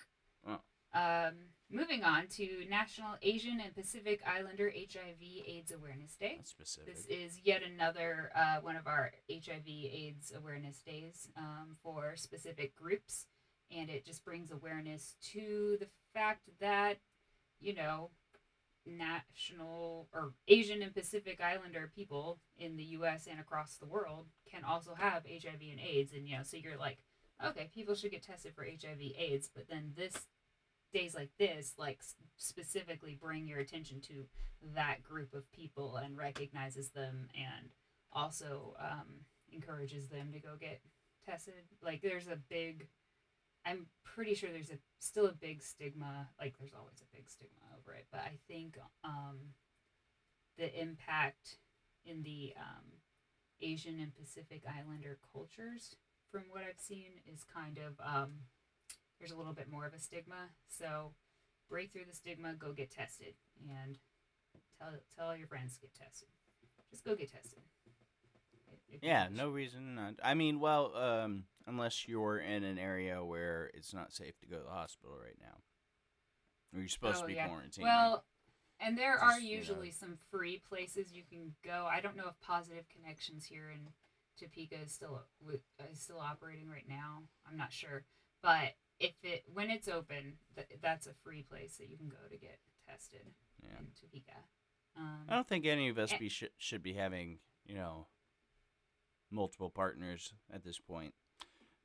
Oh. 0.47 0.61
Um, 0.95 1.35
moving 1.71 2.05
on 2.05 2.27
to 2.29 2.65
National 2.69 3.17
Asian 3.23 3.61
and 3.61 3.75
Pacific 3.75 4.21
Islander 4.27 4.71
HIV/AIDS 4.71 5.73
Awareness 5.73 6.17
Day. 6.17 6.35
That's 6.37 6.51
specific. 6.51 6.95
This 6.95 7.07
is 7.07 7.41
yet 7.43 7.63
another 7.63 8.31
uh, 8.35 8.57
one 8.61 8.77
of 8.77 8.87
our 8.87 9.13
HIV/AIDS 9.31 10.33
awareness 10.37 10.81
days 10.81 11.29
um, 11.37 11.77
for 11.83 12.15
specific 12.17 12.77
groups, 12.77 13.27
and 13.75 13.89
it 13.89 14.05
just 14.05 14.25
brings 14.25 14.51
awareness 14.51 15.17
to 15.33 15.79
the 15.81 15.89
fact 16.13 16.51
that, 16.61 16.99
you 17.59 17.75
know, 17.75 18.11
national 18.85 20.09
or 20.13 20.35
Asian 20.49 20.83
and 20.83 20.95
Pacific 20.95 21.41
Islander 21.41 21.91
people 21.95 22.41
in 22.59 22.77
the 22.77 22.85
U.S. 22.85 23.27
and 23.31 23.41
across 23.41 23.77
the 23.77 23.87
world 23.87 24.27
can 24.51 24.65
also 24.65 24.95
have 24.95 25.23
HIV 25.25 25.61
and 25.71 25.81
AIDS, 25.81 26.13
and 26.13 26.29
you 26.29 26.37
know, 26.37 26.43
so 26.43 26.59
you're 26.59 26.77
like, 26.77 26.99
okay, 27.45 27.71
people 27.75 27.95
should 27.95 28.11
get 28.11 28.23
tested 28.23 28.55
for 28.55 28.65
HIV/AIDS, 28.65 29.49
but 29.55 29.69
then 29.69 29.93
this 29.97 30.27
days 30.93 31.15
like 31.15 31.31
this 31.39 31.75
like 31.79 32.01
specifically 32.37 33.19
bring 33.21 33.47
your 33.47 33.59
attention 33.59 34.01
to 34.01 34.27
that 34.75 35.03
group 35.03 35.35
of 35.35 35.51
people 35.53 35.97
and 35.97 36.17
recognizes 36.17 36.91
them 36.91 37.29
and 37.35 37.71
also 38.13 38.77
um, 38.81 39.25
encourages 39.53 40.09
them 40.09 40.31
to 40.33 40.39
go 40.39 40.51
get 40.61 40.81
tested. 41.27 41.55
Like 41.83 42.03
there's 42.03 42.29
a 42.29 42.39
big 42.49 42.89
i'm 43.65 43.87
pretty 44.05 44.35
sure 44.35 44.51
there's 44.53 44.71
a 44.71 44.79
still 44.99 45.27
a 45.27 45.33
big 45.33 45.63
stigma 45.63 46.29
like 46.41 46.55
there's 46.59 46.75
always 46.75 47.01
a 47.01 47.17
big 47.17 47.29
stigma 47.29 47.65
over 47.79 47.95
it 47.95 48.07
but 48.11 48.21
i 48.21 48.33
think 48.49 48.77
um, 49.05 49.39
the 50.59 50.81
impact 50.81 51.59
in 52.05 52.23
the 52.23 52.53
um, 52.57 52.85
asian 53.61 54.01
and 54.01 54.15
pacific 54.15 54.63
islander 54.67 55.19
cultures 55.33 55.97
from 56.31 56.43
what 56.51 56.63
i've 56.63 56.81
seen 56.81 57.13
is 57.33 57.45
kind 57.55 57.79
of 57.79 57.95
um, 58.05 58.33
there's 59.23 59.31
a 59.33 59.37
little 59.37 59.53
bit 59.53 59.71
more 59.71 59.87
of 59.87 59.95
a 59.95 60.01
stigma 60.01 60.51
so 60.69 61.13
break 61.71 61.93
through 61.93 62.05
the 62.09 62.15
stigma 62.15 62.55
go 62.55 62.73
get 62.73 62.91
tested 62.91 63.35
and 63.71 63.99
tell 64.81 64.91
tell 65.17 65.29
all 65.29 65.37
your 65.37 65.47
friends 65.47 65.75
to 65.77 65.81
get 65.83 65.95
tested 65.95 66.29
just 66.91 67.05
go 67.05 67.15
get 67.15 67.31
tested 67.33 67.61
Yeah, 69.01 69.29
no 69.33 69.49
reason 69.49 69.95
not. 69.95 70.15
I 70.23 70.35
mean, 70.35 70.61
well, 70.61 70.95
um, 70.95 71.45
unless 71.67 72.07
you're 72.07 72.39
in 72.39 72.63
an 72.65 72.79
area 72.79 73.25
where 73.25 73.71
it's 73.73 73.95
not 73.95 74.13
safe 74.13 74.39
to 74.41 74.47
go 74.47 74.59
to 74.59 74.65
the 74.65 74.71
hospital 74.71 75.17
right 75.17 75.39
now, 75.41 75.57
or 76.75 76.81
you're 76.81 76.89
supposed 76.89 77.19
Oh, 77.19 77.21
to 77.23 77.27
be 77.29 77.35
yeah. 77.35 77.49
quarantined. 77.49 77.85
Well, 77.85 78.25
and 78.81 78.99
there 78.99 79.17
are 79.19 79.31
Just, 79.37 79.43
you 79.45 79.53
know. 79.53 79.57
usually 79.61 79.91
some 79.93 80.19
free 80.31 80.59
places 80.69 81.11
you 81.15 81.23
can 81.25 81.55
go. 81.65 81.89
I 81.91 82.01
don't 82.03 82.17
know 82.17 82.29
if 82.29 82.39
Positive 82.43 82.85
Connections 82.95 83.47
here 83.47 83.71
in 83.71 83.81
Topeka 84.39 84.77
is 84.85 84.93
still 84.93 85.23
is 85.91 86.01
still 86.01 86.19
operating 86.21 86.69
right 86.69 86.89
now. 86.89 87.23
I'm 87.51 87.57
not 87.57 87.73
sure, 87.73 88.05
but 88.43 88.75
if 88.99 89.13
it 89.23 89.45
when 89.53 89.71
it's 89.71 89.89
open, 89.89 90.35
th- 90.55 90.69
that's 90.81 91.07
a 91.07 91.15
free 91.25 91.43
place 91.43 91.77
that 91.77 91.89
you 91.89 91.97
can 91.97 92.09
go 92.09 92.29
to 92.31 92.37
get 92.37 92.59
tested 92.89 93.33
yeah. 93.63 93.79
in 93.79 93.87
Topeka. 94.01 94.33
Um, 94.97 95.21
I 95.29 95.35
don't 95.35 95.49
think 95.49 95.67
any 95.67 95.89
of 95.89 95.99
us 95.99 96.13
eh. 96.13 96.19
be 96.19 96.29
sh- 96.29 96.45
should 96.59 96.83
be 96.83 96.93
having, 96.93 97.39
you 97.67 97.75
know, 97.75 98.07
multiple 99.31 99.71
partners 99.71 100.35
at 100.53 100.65
this 100.65 100.79
point. 100.79 101.15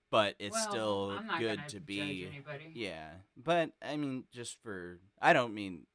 But 0.10 0.36
it's 0.40 0.54
well, 0.54 0.70
still 0.70 1.16
I'm 1.18 1.28
not 1.28 1.40
good 1.40 1.60
to 1.68 1.76
judge 1.78 1.86
be. 1.86 2.28
anybody. 2.30 2.72
Yeah, 2.74 3.10
but 3.36 3.72
I 3.82 3.98
mean, 3.98 4.24
just 4.32 4.62
for 4.62 5.00
I 5.22 5.34
don't 5.34 5.54
mean 5.54 5.86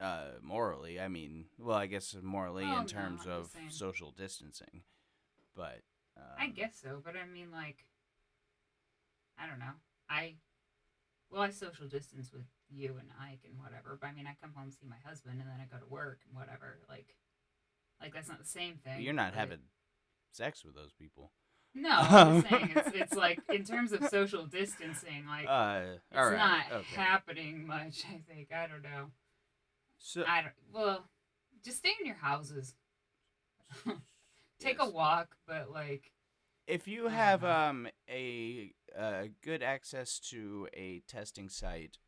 uh 0.00 0.32
morally. 0.40 1.00
I 1.00 1.08
mean, 1.08 1.46
well, 1.58 1.76
I 1.76 1.86
guess 1.86 2.14
morally 2.22 2.64
Oh, 2.66 2.80
in 2.80 2.86
terms 2.86 3.22
I'm 3.24 3.32
of 3.32 3.50
social 3.70 4.12
distancing. 4.12 4.82
But 5.54 5.82
um, 6.16 6.24
I 6.38 6.48
guess 6.48 6.78
so, 6.82 7.00
but 7.04 7.14
I 7.16 7.26
mean, 7.30 7.50
like, 7.52 7.84
I 9.42 9.46
don't 9.48 9.58
know. 9.58 9.74
I, 10.08 10.34
well, 11.30 11.42
I 11.42 11.50
social 11.50 11.86
distance 11.86 12.32
with 12.32 12.44
you 12.70 12.94
and 12.98 13.08
Ike 13.20 13.40
and 13.48 13.58
whatever. 13.58 13.98
But 14.00 14.08
I 14.08 14.12
mean, 14.12 14.26
I 14.26 14.36
come 14.40 14.52
home 14.54 14.70
see 14.70 14.86
my 14.88 14.96
husband 15.04 15.40
and 15.40 15.48
then 15.48 15.56
I 15.60 15.64
go 15.74 15.82
to 15.82 15.90
work 15.90 16.20
and 16.28 16.36
whatever. 16.36 16.78
Like, 16.88 17.14
like 18.00 18.14
that's 18.14 18.28
not 18.28 18.38
the 18.38 18.48
same 18.48 18.76
thing. 18.84 19.00
you're 19.02 19.12
not 19.14 19.34
having 19.34 19.58
sex 20.32 20.64
with 20.64 20.74
those 20.74 20.92
people. 20.92 21.32
No, 21.74 21.88
I'm 21.90 22.42
just 22.42 22.52
saying 22.52 22.72
it's 22.76 22.90
it's 22.94 23.14
like 23.14 23.40
in 23.48 23.64
terms 23.64 23.92
of 23.92 24.06
social 24.08 24.44
distancing, 24.44 25.24
like 25.26 25.46
Uh, 25.48 25.80
it's 26.10 26.18
all 26.18 26.26
right. 26.30 26.36
not 26.36 26.62
okay. 26.80 26.94
happening 26.96 27.66
much. 27.66 28.04
I 28.12 28.20
think 28.30 28.52
I 28.52 28.66
don't 28.66 28.82
know. 28.82 29.06
so 29.98 30.22
I 30.28 30.42
don't. 30.42 30.52
Well, 30.72 31.06
just 31.64 31.78
stay 31.78 31.92
in 31.98 32.06
your 32.06 32.16
houses. 32.16 32.74
Take 34.60 34.80
a 34.80 34.88
walk, 34.88 35.36
but 35.46 35.70
like 35.72 36.12
If 36.66 36.86
you 36.86 37.08
have 37.08 37.44
um 37.44 37.88
a 38.08 38.72
uh, 38.98 39.24
good 39.42 39.62
access 39.62 40.18
to 40.30 40.68
a 40.74 41.00
testing 41.08 41.48
site, 41.48 41.98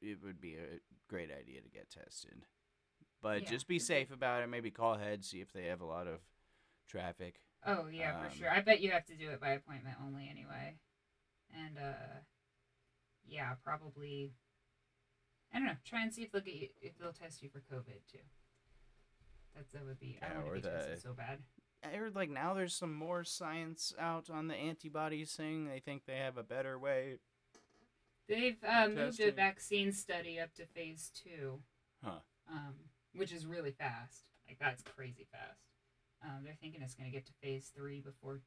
it 0.00 0.18
would 0.22 0.40
be 0.40 0.54
a 0.54 0.78
great 1.08 1.30
idea 1.30 1.60
to 1.60 1.68
get 1.68 1.90
tested. 1.90 2.42
But 3.20 3.42
Yeah. 3.42 3.50
just 3.50 3.66
be 3.66 3.78
safe 3.78 4.10
about 4.12 4.42
it. 4.42 4.46
Maybe 4.48 4.70
call 4.70 4.94
ahead, 4.94 5.24
see 5.24 5.40
if 5.40 5.52
they 5.52 5.64
have 5.64 5.80
a 5.80 5.86
lot 5.86 6.06
of 6.06 6.20
traffic. 6.86 7.40
oh 7.66 7.88
yeah, 7.88 8.12
for 8.20 8.26
Um, 8.28 8.32
sure. 8.32 8.50
I 8.50 8.60
bet 8.60 8.80
you 8.80 8.92
have 8.92 9.04
to 9.06 9.16
do 9.16 9.30
it 9.30 9.40
by 9.40 9.50
appointment 9.50 9.96
only 10.00 10.28
anyway. 10.28 10.78
And 11.50 11.76
uh 11.78 12.20
yeah, 13.26 13.54
probably 13.64 14.32
I 15.52 15.58
don't 15.58 15.66
know. 15.66 15.76
Try 15.84 16.02
and 16.02 16.14
see 16.14 16.22
if 16.22 16.30
they'll 16.30 16.40
get 16.42 16.54
you 16.54 16.68
if 16.80 16.96
they'll 16.98 17.12
test 17.12 17.42
you 17.42 17.48
for 17.48 17.60
COVID 17.60 18.06
too. 18.10 18.18
That's 19.54 19.68
that 19.70 19.84
would 19.84 19.98
be 19.98 20.18
I 20.22 20.26
Yeah, 20.28 20.34
don't 20.34 20.42
want 20.44 20.54
to 20.54 20.60
be 20.62 20.68
the- 20.68 20.76
tested 20.76 21.02
so 21.02 21.14
bad. 21.14 21.42
I 21.84 21.96
heard 21.96 22.14
like 22.16 22.30
now 22.30 22.54
there's 22.54 22.74
some 22.74 22.94
more 22.94 23.22
science 23.24 23.92
out 23.98 24.30
on 24.30 24.48
the 24.48 24.54
antibodies 24.54 25.32
thing. 25.34 25.66
They 25.66 25.80
think 25.80 26.04
they 26.06 26.16
have 26.16 26.36
a 26.36 26.42
better 26.42 26.78
way. 26.78 27.18
They've 28.28 28.56
uh, 28.68 28.88
moved 28.88 29.20
a 29.20 29.30
vaccine 29.32 29.92
study 29.92 30.38
up 30.38 30.52
to 30.54 30.66
phase 30.66 31.10
two, 31.14 31.60
Huh. 32.04 32.18
um, 32.52 32.74
which 33.14 33.32
is 33.32 33.46
really 33.46 33.70
fast. 33.70 34.24
Like 34.46 34.58
that's 34.58 34.82
crazy 34.82 35.26
fast. 35.32 35.60
Um, 36.22 36.42
they're 36.44 36.56
thinking 36.60 36.82
it's 36.82 36.94
going 36.94 37.08
to 37.10 37.14
get 37.16 37.26
to 37.26 37.32
phase 37.42 37.70
three 37.74 38.00
before 38.00 38.40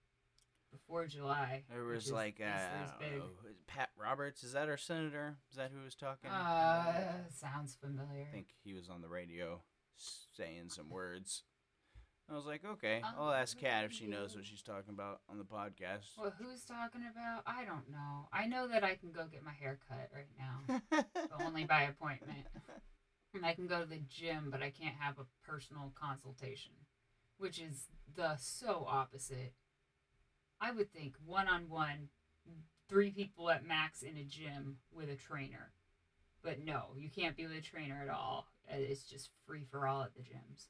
before 0.71 1.05
July. 1.07 1.63
There 1.69 1.83
was 1.83 2.07
is- 2.07 2.11
like 2.11 2.39
uh, 2.41 2.43
is- 2.45 2.49
I 2.51 2.83
is 2.83 2.89
don't 2.91 2.99
big. 2.99 3.19
know, 3.19 3.25
Pat 3.67 3.89
Roberts. 3.97 4.43
Is 4.43 4.53
that 4.53 4.69
our 4.69 4.77
senator? 4.77 5.37
Is 5.51 5.57
that 5.57 5.71
who 5.75 5.83
was 5.83 5.95
talking? 5.95 6.29
Uh, 6.29 6.93
sounds 7.33 7.75
familiar. 7.81 8.27
I 8.29 8.31
think 8.33 8.47
he 8.63 8.73
was 8.73 8.89
on 8.89 9.01
the 9.01 9.07
radio 9.09 9.61
saying 10.35 10.69
some 10.69 10.89
words. 10.89 11.43
I 12.31 12.35
was 12.35 12.45
like, 12.45 12.61
okay, 12.63 13.01
I'll 13.19 13.31
ask 13.31 13.59
Kat 13.59 13.83
if 13.83 13.91
she 13.91 14.07
knows 14.07 14.35
what 14.35 14.45
she's 14.45 14.61
talking 14.61 14.93
about 14.93 15.19
on 15.29 15.37
the 15.37 15.43
podcast. 15.43 16.17
Well, 16.17 16.33
who's 16.39 16.63
talking 16.63 17.01
about? 17.11 17.43
I 17.45 17.65
don't 17.65 17.89
know. 17.91 18.29
I 18.31 18.47
know 18.47 18.69
that 18.69 18.83
I 18.85 18.95
can 18.95 19.11
go 19.11 19.25
get 19.29 19.43
my 19.43 19.51
hair 19.51 19.79
cut 19.89 20.09
right 20.15 20.29
now, 20.39 20.81
but 20.89 21.05
only 21.45 21.65
by 21.65 21.83
appointment. 21.83 22.45
And 23.33 23.45
I 23.45 23.53
can 23.53 23.67
go 23.67 23.81
to 23.81 23.85
the 23.85 24.01
gym, 24.07 24.47
but 24.49 24.61
I 24.63 24.69
can't 24.69 24.95
have 24.99 25.19
a 25.19 25.25
personal 25.45 25.91
consultation, 26.01 26.71
which 27.37 27.59
is 27.59 27.87
the 28.15 28.37
so 28.37 28.85
opposite. 28.87 29.53
I 30.61 30.71
would 30.71 30.93
think 30.93 31.15
one 31.25 31.49
on 31.49 31.67
one, 31.69 32.09
three 32.87 33.11
people 33.11 33.49
at 33.49 33.65
max 33.67 34.03
in 34.03 34.15
a 34.15 34.23
gym 34.23 34.77
with 34.93 35.09
a 35.09 35.15
trainer. 35.15 35.73
But 36.43 36.63
no, 36.63 36.93
you 36.95 37.09
can't 37.09 37.35
be 37.35 37.45
with 37.45 37.57
a 37.57 37.61
trainer 37.61 37.99
at 38.01 38.09
all. 38.09 38.47
Uh, 38.71 38.77
It's 38.77 39.03
just 39.03 39.31
free 39.45 39.65
for 39.69 39.85
all 39.85 40.03
at 40.03 40.13
the 40.15 40.21
gyms. 40.21 40.67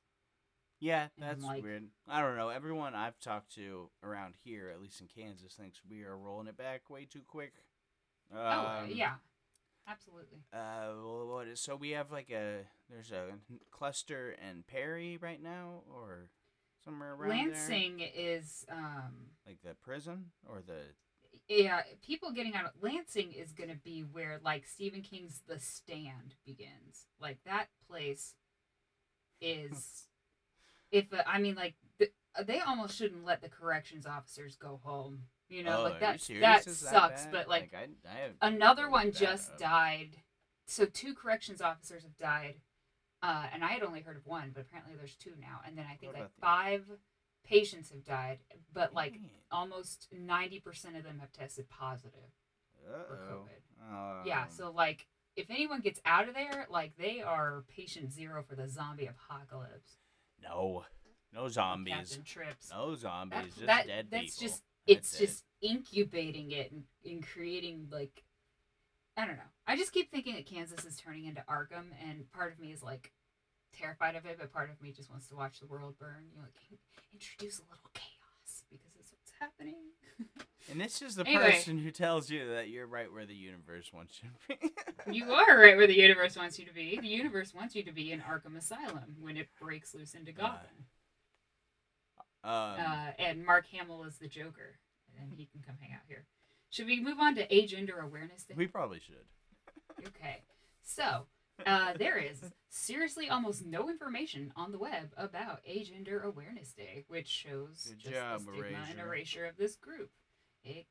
Yeah, 0.81 1.07
that's 1.17 1.43
like- 1.43 1.63
weird. 1.63 1.87
I 2.09 2.21
don't 2.21 2.35
know. 2.35 2.49
Everyone 2.49 2.93
I've 2.95 3.19
talked 3.19 3.55
to 3.55 3.89
around 4.03 4.33
here, 4.43 4.69
at 4.73 4.81
least 4.81 4.99
in 4.99 5.07
Kansas, 5.07 5.53
thinks 5.53 5.79
we 5.89 6.03
are 6.03 6.17
rolling 6.17 6.47
it 6.47 6.57
back 6.57 6.89
way 6.89 7.05
too 7.05 7.21
quick. 7.25 7.53
Um, 8.33 8.39
oh, 8.39 8.85
yeah. 8.89 9.13
Absolutely. 9.87 10.39
Uh, 10.53 10.91
what 11.25 11.47
is 11.47 11.59
so 11.59 11.75
we 11.75 11.91
have 11.91 12.11
like 12.11 12.29
a 12.29 12.59
there's 12.89 13.11
a 13.11 13.25
cluster 13.71 14.35
in 14.49 14.63
Perry 14.63 15.17
right 15.17 15.41
now, 15.41 15.81
or 15.89 16.29
somewhere 16.83 17.13
around 17.13 17.29
Lansing 17.29 17.99
is 17.99 18.65
um 18.71 19.31
like 19.45 19.57
the 19.63 19.75
prison 19.83 20.25
or 20.47 20.61
the 20.65 20.81
yeah, 21.47 21.81
people 22.05 22.31
getting 22.31 22.55
out 22.55 22.65
of 22.65 22.71
Lansing 22.81 23.33
is 23.33 23.51
going 23.51 23.69
to 23.69 23.75
be 23.75 24.01
where 24.01 24.39
like 24.43 24.65
Stephen 24.65 25.01
King's 25.01 25.41
The 25.47 25.59
Stand 25.59 26.35
begins. 26.45 27.07
Like 27.19 27.39
that 27.45 27.67
place 27.89 28.35
is 29.41 30.05
if 30.91 31.13
uh, 31.13 31.23
I 31.27 31.39
mean 31.39 31.55
like 31.55 31.75
the, 31.99 32.09
they 32.45 32.59
almost 32.59 32.97
shouldn't 32.97 33.25
let 33.25 33.41
the 33.41 33.49
corrections 33.49 34.05
officers 34.05 34.55
go 34.55 34.79
home. 34.83 35.23
You 35.49 35.63
know, 35.63 35.79
oh, 35.79 35.83
like 35.83 35.99
that 35.99 36.21
that 36.39 36.65
Is 36.65 36.77
sucks, 36.77 37.27
but 37.29 37.49
like, 37.49 37.73
I, 37.75 38.09
I 38.09 38.47
another 38.47 38.89
one 38.89 39.11
just 39.11 39.51
up. 39.51 39.57
died. 39.57 40.17
So 40.65 40.85
two 40.85 41.13
corrections 41.13 41.61
officers 41.61 42.03
have 42.03 42.17
died. 42.17 42.55
Uh, 43.23 43.45
and 43.53 43.63
I 43.63 43.67
had 43.73 43.83
only 43.83 44.01
heard 44.01 44.15
of 44.17 44.25
one, 44.25 44.51
but 44.53 44.61
apparently 44.61 44.95
there's 44.97 45.15
two 45.15 45.33
now. 45.39 45.59
And 45.67 45.77
then 45.77 45.85
I 45.91 45.95
think 45.95 46.13
like 46.13 46.21
about 46.21 46.35
the- 46.35 46.41
five 46.41 46.83
patients 47.45 47.91
have 47.91 48.03
died, 48.05 48.39
but 48.73 48.93
like 48.93 49.13
Dang. 49.13 49.29
almost 49.51 50.07
90% 50.15 50.97
of 50.97 51.03
them 51.03 51.19
have 51.19 51.31
tested 51.31 51.69
positive. 51.69 52.31
Uh-oh. 52.89 53.45
Yeah, 54.25 54.43
Um, 54.43 54.47
so 54.49 54.71
like 54.71 55.07
if 55.35 55.49
anyone 55.49 55.81
gets 55.81 55.99
out 56.05 56.27
of 56.27 56.33
there, 56.33 56.65
like 56.69 56.97
they 56.97 57.21
are 57.21 57.63
patient 57.67 58.11
zero 58.11 58.43
for 58.47 58.55
the 58.55 58.67
zombie 58.67 59.07
apocalypse. 59.07 59.97
No, 60.43 60.83
no 61.33 61.47
zombies, 61.47 61.93
Captain 61.95 62.23
Trips. 62.23 62.69
no 62.71 62.95
zombies, 62.95 63.37
That- 63.39 63.45
just 63.55 63.65
that- 63.67 63.87
dead 63.87 64.07
that's 64.11 64.35
people. 64.37 64.47
just 64.49 64.63
it's 64.87 65.11
That's 65.11 65.21
it. 65.21 65.25
just 65.27 65.43
incubating 65.61 66.51
it 66.51 66.71
and, 66.71 66.83
and 67.05 67.25
creating 67.25 67.87
like 67.91 68.23
I 69.17 69.25
don't 69.27 69.35
know. 69.35 69.43
I 69.67 69.75
just 69.75 69.91
keep 69.91 70.09
thinking 70.09 70.35
that 70.35 70.45
Kansas 70.45 70.85
is 70.85 70.95
turning 70.97 71.25
into 71.25 71.41
Arkham, 71.49 71.91
and 72.07 72.31
part 72.31 72.53
of 72.53 72.59
me 72.59 72.71
is 72.71 72.81
like 72.81 73.11
terrified 73.73 74.15
of 74.15 74.25
it, 74.25 74.37
but 74.39 74.51
part 74.53 74.69
of 74.69 74.81
me 74.81 74.91
just 74.91 75.09
wants 75.09 75.27
to 75.27 75.35
watch 75.35 75.59
the 75.59 75.67
world 75.67 75.95
burn. 75.99 76.25
You 76.31 76.37
know, 76.37 76.43
like 76.43 76.79
introduce 77.13 77.59
a 77.59 77.63
little 77.63 77.89
chaos 77.93 78.63
because 78.71 78.91
that's 78.95 79.11
what's 79.11 79.33
happening. 79.39 79.75
And 80.69 80.79
this 80.79 81.01
is 81.01 81.15
the 81.15 81.25
Anyway. 81.27 81.51
person 81.51 81.77
who 81.77 81.91
tells 81.91 82.29
you 82.29 82.47
that 82.49 82.69
you're 82.69 82.85
right 82.87 83.11
where 83.11 83.25
the 83.25 83.33
universe 83.35 83.91
wants 83.93 84.19
you 84.23 84.29
to 84.29 84.57
be. 84.59 84.71
You 85.11 85.31
are 85.33 85.57
right 85.57 85.75
where 85.75 85.87
the 85.87 85.97
universe 85.97 86.35
wants 86.35 86.59
you 86.59 86.65
to 86.65 86.73
be. 86.73 86.99
The 86.99 87.07
universe 87.07 87.53
wants 87.55 87.75
you 87.75 87.83
to 87.83 87.91
be 87.91 88.11
in 88.11 88.21
Arkham 88.21 88.55
Asylum 88.55 89.15
when 89.19 89.35
it 89.35 89.47
breaks 89.59 89.95
loose 89.95 90.13
into 90.13 90.31
Gotham. 90.31 90.85
um, 92.43 92.51
Uh, 92.51 93.11
and 93.17 93.43
Mark 93.43 93.65
Hamill 93.67 94.03
is 94.03 94.17
the 94.17 94.27
Joker, 94.27 94.77
and 95.19 95.33
he 95.33 95.45
can 95.47 95.61
come 95.65 95.75
hang 95.81 95.93
out 95.93 96.01
here. 96.07 96.25
Should 96.69 96.85
we 96.85 96.99
move 97.01 97.19
on 97.19 97.33
to 97.35 97.47
Agender 97.47 97.99
Awareness 98.01 98.43
Day? 98.43 98.53
we 98.55 98.67
probably 98.67 98.99
should. 98.99 99.25
Okay, 100.07 100.41
so 100.83 101.25
uh, 101.65 101.93
there 101.99 102.17
is 102.17 102.41
seriously 102.69 103.29
almost 103.29 103.65
no 103.65 103.89
information 103.89 104.51
on 104.55 104.71
the 104.71 104.79
web 104.79 105.11
about 105.17 105.59
Agender 105.65 106.23
Awareness 106.23 106.71
Day, 106.73 107.03
which 107.07 107.27
shows 107.27 107.85
Good 107.89 107.99
just 107.99 108.15
job, 108.15 108.39
the 108.39 108.51
stigma 108.53 108.77
and 108.89 108.99
Erasure. 108.99 109.05
erasure 109.05 109.45
of 109.45 109.57
this 109.57 109.75
group. 109.75 110.09
Exactly. 110.63 110.87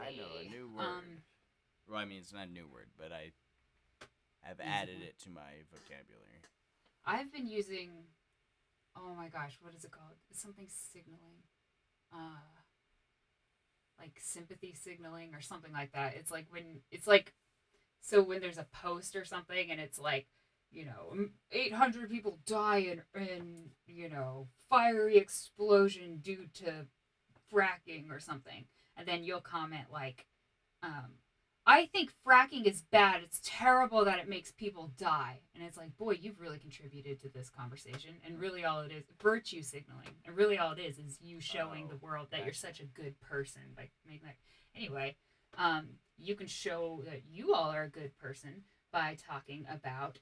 I 0.00 0.16
know 0.16 0.28
a 0.40 0.48
new 0.48 0.68
word. 0.68 0.82
Um, 0.82 1.04
well, 1.88 1.98
I 1.98 2.04
mean, 2.04 2.18
it's 2.18 2.32
not 2.32 2.48
a 2.48 2.50
new 2.50 2.66
word, 2.66 2.88
but 2.98 3.12
I 3.12 3.32
have 4.42 4.60
added 4.60 5.02
it 5.02 5.18
to 5.24 5.30
my 5.30 5.64
vocabulary. 5.72 6.42
I've 7.04 7.32
been 7.32 7.46
using. 7.46 7.90
Oh 8.96 9.14
my 9.14 9.28
gosh, 9.28 9.58
what 9.62 9.74
is 9.74 9.84
it 9.84 9.90
called? 9.90 10.16
It's 10.30 10.42
something 10.42 10.66
signaling. 10.68 11.44
Uh, 12.12 12.40
like 14.00 14.12
sympathy 14.20 14.74
signaling 14.74 15.34
or 15.34 15.40
something 15.40 15.72
like 15.72 15.92
that. 15.92 16.14
It's 16.16 16.30
like 16.30 16.46
when 16.50 16.80
it's 16.90 17.06
like, 17.06 17.34
so 18.00 18.22
when 18.22 18.40
there's 18.40 18.58
a 18.58 18.66
post 18.72 19.16
or 19.16 19.24
something 19.24 19.70
and 19.70 19.80
it's 19.80 19.98
like, 19.98 20.26
you 20.70 20.84
know, 20.84 21.28
800 21.50 22.10
people 22.10 22.38
die 22.46 22.78
in, 22.78 23.02
in 23.20 23.70
you 23.86 24.08
know, 24.08 24.48
fiery 24.68 25.16
explosion 25.16 26.18
due 26.22 26.46
to 26.54 26.86
fracking 27.52 28.10
or 28.10 28.20
something. 28.20 28.64
And 28.98 29.08
then 29.08 29.24
you'll 29.24 29.40
comment 29.40 29.86
like, 29.90 30.26
um, 30.82 31.14
I 31.66 31.86
think 31.86 32.12
fracking 32.26 32.64
is 32.64 32.82
bad. 32.90 33.20
It's 33.22 33.40
terrible 33.44 34.04
that 34.06 34.18
it 34.18 34.28
makes 34.28 34.50
people 34.50 34.90
die. 34.98 35.40
And 35.54 35.62
it's 35.62 35.76
like, 35.76 35.96
boy, 35.98 36.18
you've 36.20 36.40
really 36.40 36.58
contributed 36.58 37.20
to 37.20 37.28
this 37.28 37.50
conversation. 37.50 38.14
And 38.26 38.40
really, 38.40 38.64
all 38.64 38.80
it 38.80 38.90
is 38.90 39.04
virtue 39.22 39.62
signaling. 39.62 40.08
And 40.24 40.34
really, 40.34 40.58
all 40.58 40.72
it 40.72 40.80
is 40.80 40.98
is 40.98 41.18
you 41.20 41.40
showing 41.40 41.84
Oh, 41.86 41.90
the 41.90 41.96
world 41.96 42.28
that 42.30 42.44
you're 42.44 42.54
such 42.54 42.80
a 42.80 42.86
good 42.86 43.20
person 43.20 43.62
by 43.76 43.90
making 44.06 44.28
that. 44.28 44.36
Anyway, 44.74 45.16
um, 45.58 45.88
you 46.16 46.34
can 46.34 46.46
show 46.46 47.02
that 47.04 47.22
you 47.30 47.54
all 47.54 47.70
are 47.70 47.84
a 47.84 47.90
good 47.90 48.16
person 48.18 48.62
by 48.92 49.16
talking 49.28 49.66
about 49.70 50.18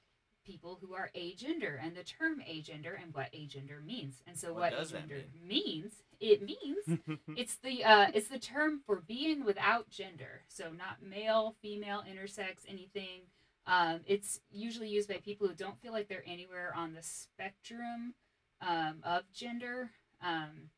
people 0.47 0.79
who 0.81 0.93
are 0.93 1.11
agender 1.15 1.77
and 1.83 1.95
the 1.95 2.03
term 2.03 2.41
agender 2.49 3.01
and 3.01 3.13
what 3.13 3.31
agender 3.33 3.83
means. 3.85 4.15
And 4.25 4.37
so, 4.37 4.53
What 4.53 4.73
what, 4.73 4.73
agender 4.73 5.23
means, 5.45 5.91
it 6.19 6.41
means 6.41 6.99
it's 7.37 7.57
the 7.57 7.83
uh, 7.83 8.07
it's 8.13 8.29
the 8.29 8.39
term 8.39 8.81
for 8.85 9.03
being 9.07 9.43
without 9.43 9.89
gender, 9.89 10.43
so 10.47 10.65
not 10.71 11.03
male, 11.07 11.55
female, 11.61 12.03
intersex, 12.09 12.63
anything. 12.67 13.23
Um, 13.67 13.99
it's 14.05 14.39
usually 14.49 14.87
used 14.87 15.09
by 15.09 15.17
people 15.17 15.47
who 15.47 15.53
don't 15.53 15.79
feel 15.81 15.91
like 15.91 16.07
they're 16.07 16.23
anywhere 16.25 16.73
on 16.75 16.93
the 16.93 17.03
spectrum 17.03 18.15
um, 18.61 19.01
of 19.03 19.23
gender. 19.33 19.91
Um, 20.23 20.69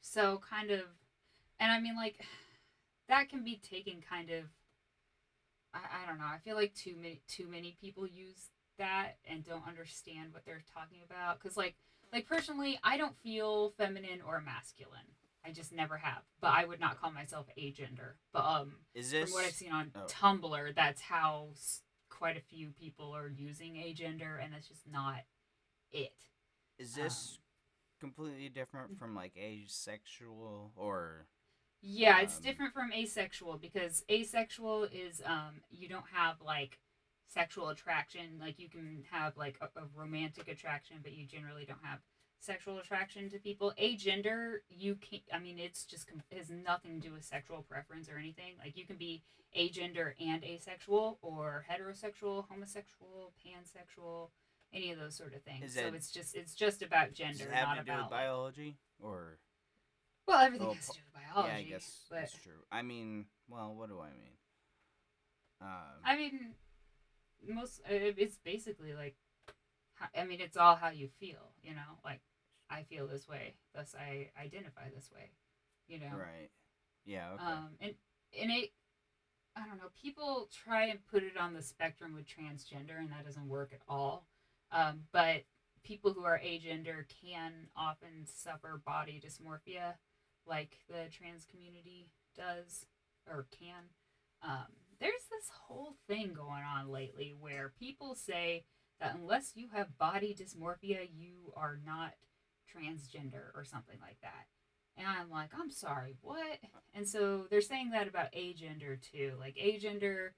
so 0.00 0.40
kind 0.48 0.70
of, 0.70 0.80
and 1.60 1.70
I 1.70 1.80
mean 1.80 1.96
like 1.96 2.24
that 3.08 3.28
can 3.28 3.44
be 3.44 3.56
taken 3.56 4.02
kind 4.08 4.30
of. 4.30 4.44
I, 5.74 6.04
I 6.04 6.08
don't 6.08 6.18
know. 6.18 6.24
I 6.24 6.38
feel 6.42 6.56
like 6.56 6.74
too 6.74 6.94
many 6.96 7.20
too 7.28 7.46
many 7.46 7.76
people 7.80 8.06
use 8.06 8.48
that 8.78 9.16
and 9.28 9.44
don't 9.44 9.66
understand 9.66 10.32
what 10.32 10.44
they're 10.44 10.62
talking 10.74 10.98
about. 11.04 11.40
Cause 11.40 11.56
like 11.56 11.74
like 12.12 12.26
personally, 12.26 12.78
I 12.84 12.96
don't 12.96 13.16
feel 13.22 13.70
feminine 13.76 14.20
or 14.26 14.40
masculine. 14.40 15.00
I 15.46 15.50
just 15.52 15.72
never 15.72 15.96
have. 15.98 16.22
But 16.40 16.52
I 16.54 16.64
would 16.64 16.80
not 16.80 16.98
call 17.00 17.10
myself 17.10 17.46
a 17.56 17.70
gender 17.72 18.16
But 18.32 18.44
um, 18.44 18.72
Is 18.94 19.10
this 19.10 19.24
from 19.24 19.32
what 19.32 19.44
I've 19.44 19.52
seen 19.52 19.72
on 19.72 19.90
oh. 19.94 20.06
Tumblr, 20.08 20.74
that's 20.74 21.02
how 21.02 21.48
s- 21.52 21.82
quite 22.08 22.36
a 22.36 22.40
few 22.40 22.70
people 22.70 23.12
are 23.12 23.28
using 23.28 23.76
a 23.76 23.92
gender 23.92 24.40
and 24.42 24.54
that's 24.54 24.68
just 24.68 24.86
not 24.90 25.16
it. 25.92 26.14
is 26.78 26.94
this 26.94 27.38
completely 28.00 28.48
different 28.48 28.98
from 28.98 29.14
like 29.14 29.32
asexual 29.36 30.72
or 30.76 31.26
Yeah, 31.82 32.20
it's 32.20 32.36
Um, 32.36 32.42
different 32.42 32.72
from 32.72 32.92
asexual 32.92 33.58
because 33.58 34.04
asexual 34.10 34.84
is 34.84 35.20
um 35.26 35.60
you 35.70 35.88
don't 35.88 36.06
have 36.12 36.40
like 36.40 36.78
sexual 37.26 37.68
attraction. 37.68 38.38
Like 38.40 38.58
you 38.58 38.68
can 38.68 39.04
have 39.10 39.36
like 39.36 39.56
a, 39.60 39.66
a 39.80 39.84
romantic 39.94 40.48
attraction, 40.48 40.96
but 41.02 41.12
you 41.12 41.26
generally 41.26 41.64
don't 41.64 41.84
have 41.84 42.00
sexual 42.40 42.78
attraction 42.78 43.30
to 43.30 43.38
people. 43.38 43.72
Agender, 43.80 44.58
you 44.68 44.96
can 44.96 45.20
not 45.32 45.38
I 45.40 45.42
mean 45.42 45.58
it's 45.58 45.84
just 45.84 46.08
it 46.30 46.38
has 46.38 46.50
nothing 46.50 47.00
to 47.00 47.08
do 47.08 47.14
with 47.14 47.24
sexual 47.24 47.62
preference 47.62 48.08
or 48.08 48.18
anything. 48.18 48.54
Like 48.62 48.76
you 48.76 48.86
can 48.86 48.96
be 48.96 49.22
agender 49.58 50.12
and 50.20 50.44
asexual 50.44 51.18
or 51.22 51.64
heterosexual, 51.70 52.46
homosexual, 52.48 53.32
pansexual, 53.44 54.28
any 54.72 54.90
of 54.92 54.98
those 54.98 55.16
sort 55.16 55.34
of 55.34 55.42
things. 55.42 55.74
So 55.74 55.90
it's 55.94 56.10
just 56.10 56.34
it's 56.34 56.54
just 56.54 56.82
about 56.82 57.08
does 57.08 57.18
gender, 57.18 57.44
it 57.44 57.54
have 57.54 57.68
not 57.68 57.74
to 57.78 57.84
do 57.84 57.90
with 57.92 57.98
about 58.00 58.10
biology 58.10 58.76
or 59.00 59.38
well, 60.26 60.40
everything 60.40 60.66
Well, 60.68 60.76
has 60.76 60.86
to 60.88 60.92
do 60.92 61.00
with 61.12 61.34
biology. 61.34 61.52
yeah. 61.52 61.58
I 61.58 61.62
guess 61.70 62.06
but 62.10 62.20
that's 62.20 62.32
true. 62.32 62.64
I 62.72 62.82
mean, 62.82 63.26
well, 63.48 63.74
what 63.74 63.88
do 63.88 64.00
I 64.00 64.10
mean? 64.16 64.32
Um, 65.60 65.68
I 66.04 66.16
mean, 66.16 66.54
most 67.48 67.80
uh, 67.88 67.92
it's 67.92 68.38
basically 68.38 68.94
like, 68.94 69.16
I 70.16 70.24
mean, 70.24 70.40
it's 70.40 70.56
all 70.56 70.76
how 70.76 70.90
you 70.90 71.08
feel. 71.20 71.52
You 71.62 71.74
know, 71.74 71.98
like 72.04 72.20
I 72.70 72.82
feel 72.82 73.06
this 73.06 73.28
way, 73.28 73.54
thus 73.74 73.94
I 73.98 74.30
identify 74.40 74.88
this 74.94 75.10
way. 75.14 75.30
You 75.88 76.00
know, 76.00 76.16
right. 76.16 76.50
Yeah. 77.04 77.32
Okay. 77.34 77.44
um, 77.44 77.68
and 77.80 77.94
and 78.40 78.50
it, 78.50 78.72
I 79.56 79.66
don't 79.66 79.78
know. 79.78 79.90
People 80.00 80.48
try 80.64 80.86
and 80.86 80.98
put 81.10 81.22
it 81.22 81.36
on 81.38 81.54
the 81.54 81.62
spectrum 81.62 82.14
with 82.14 82.26
transgender, 82.26 82.98
and 82.98 83.10
that 83.10 83.24
doesn't 83.24 83.48
work 83.48 83.72
at 83.72 83.82
all. 83.88 84.26
Um, 84.72 85.00
but 85.12 85.44
people 85.84 86.12
who 86.12 86.24
are 86.24 86.38
agender 86.38 87.04
can 87.22 87.52
often 87.76 88.24
suffer 88.24 88.80
body 88.84 89.22
dysmorphia, 89.24 89.94
like 90.46 90.78
the 90.88 91.10
trans 91.12 91.44
community 91.44 92.08
does 92.36 92.86
or 93.28 93.46
can. 93.56 93.84
Um, 94.42 94.66
there's 95.00 95.26
this 95.30 95.50
whole 95.66 95.96
thing 96.08 96.32
going 96.34 96.62
on 96.62 96.88
lately 96.88 97.34
where 97.38 97.72
people 97.78 98.14
say 98.14 98.64
that 99.00 99.14
unless 99.14 99.52
you 99.54 99.68
have 99.74 99.98
body 99.98 100.36
dysmorphia, 100.38 101.08
you 101.12 101.52
are 101.56 101.78
not 101.84 102.12
transgender 102.74 103.50
or 103.54 103.64
something 103.64 103.98
like 104.00 104.18
that. 104.22 104.46
And 104.96 105.06
I'm 105.06 105.30
like, 105.30 105.50
I'm 105.58 105.70
sorry, 105.70 106.16
what? 106.20 106.58
And 106.94 107.08
so 107.08 107.46
they're 107.50 107.60
saying 107.60 107.90
that 107.90 108.08
about 108.08 108.32
agender 108.32 109.00
too. 109.00 109.32
Like 109.38 109.56
agender, 109.56 110.30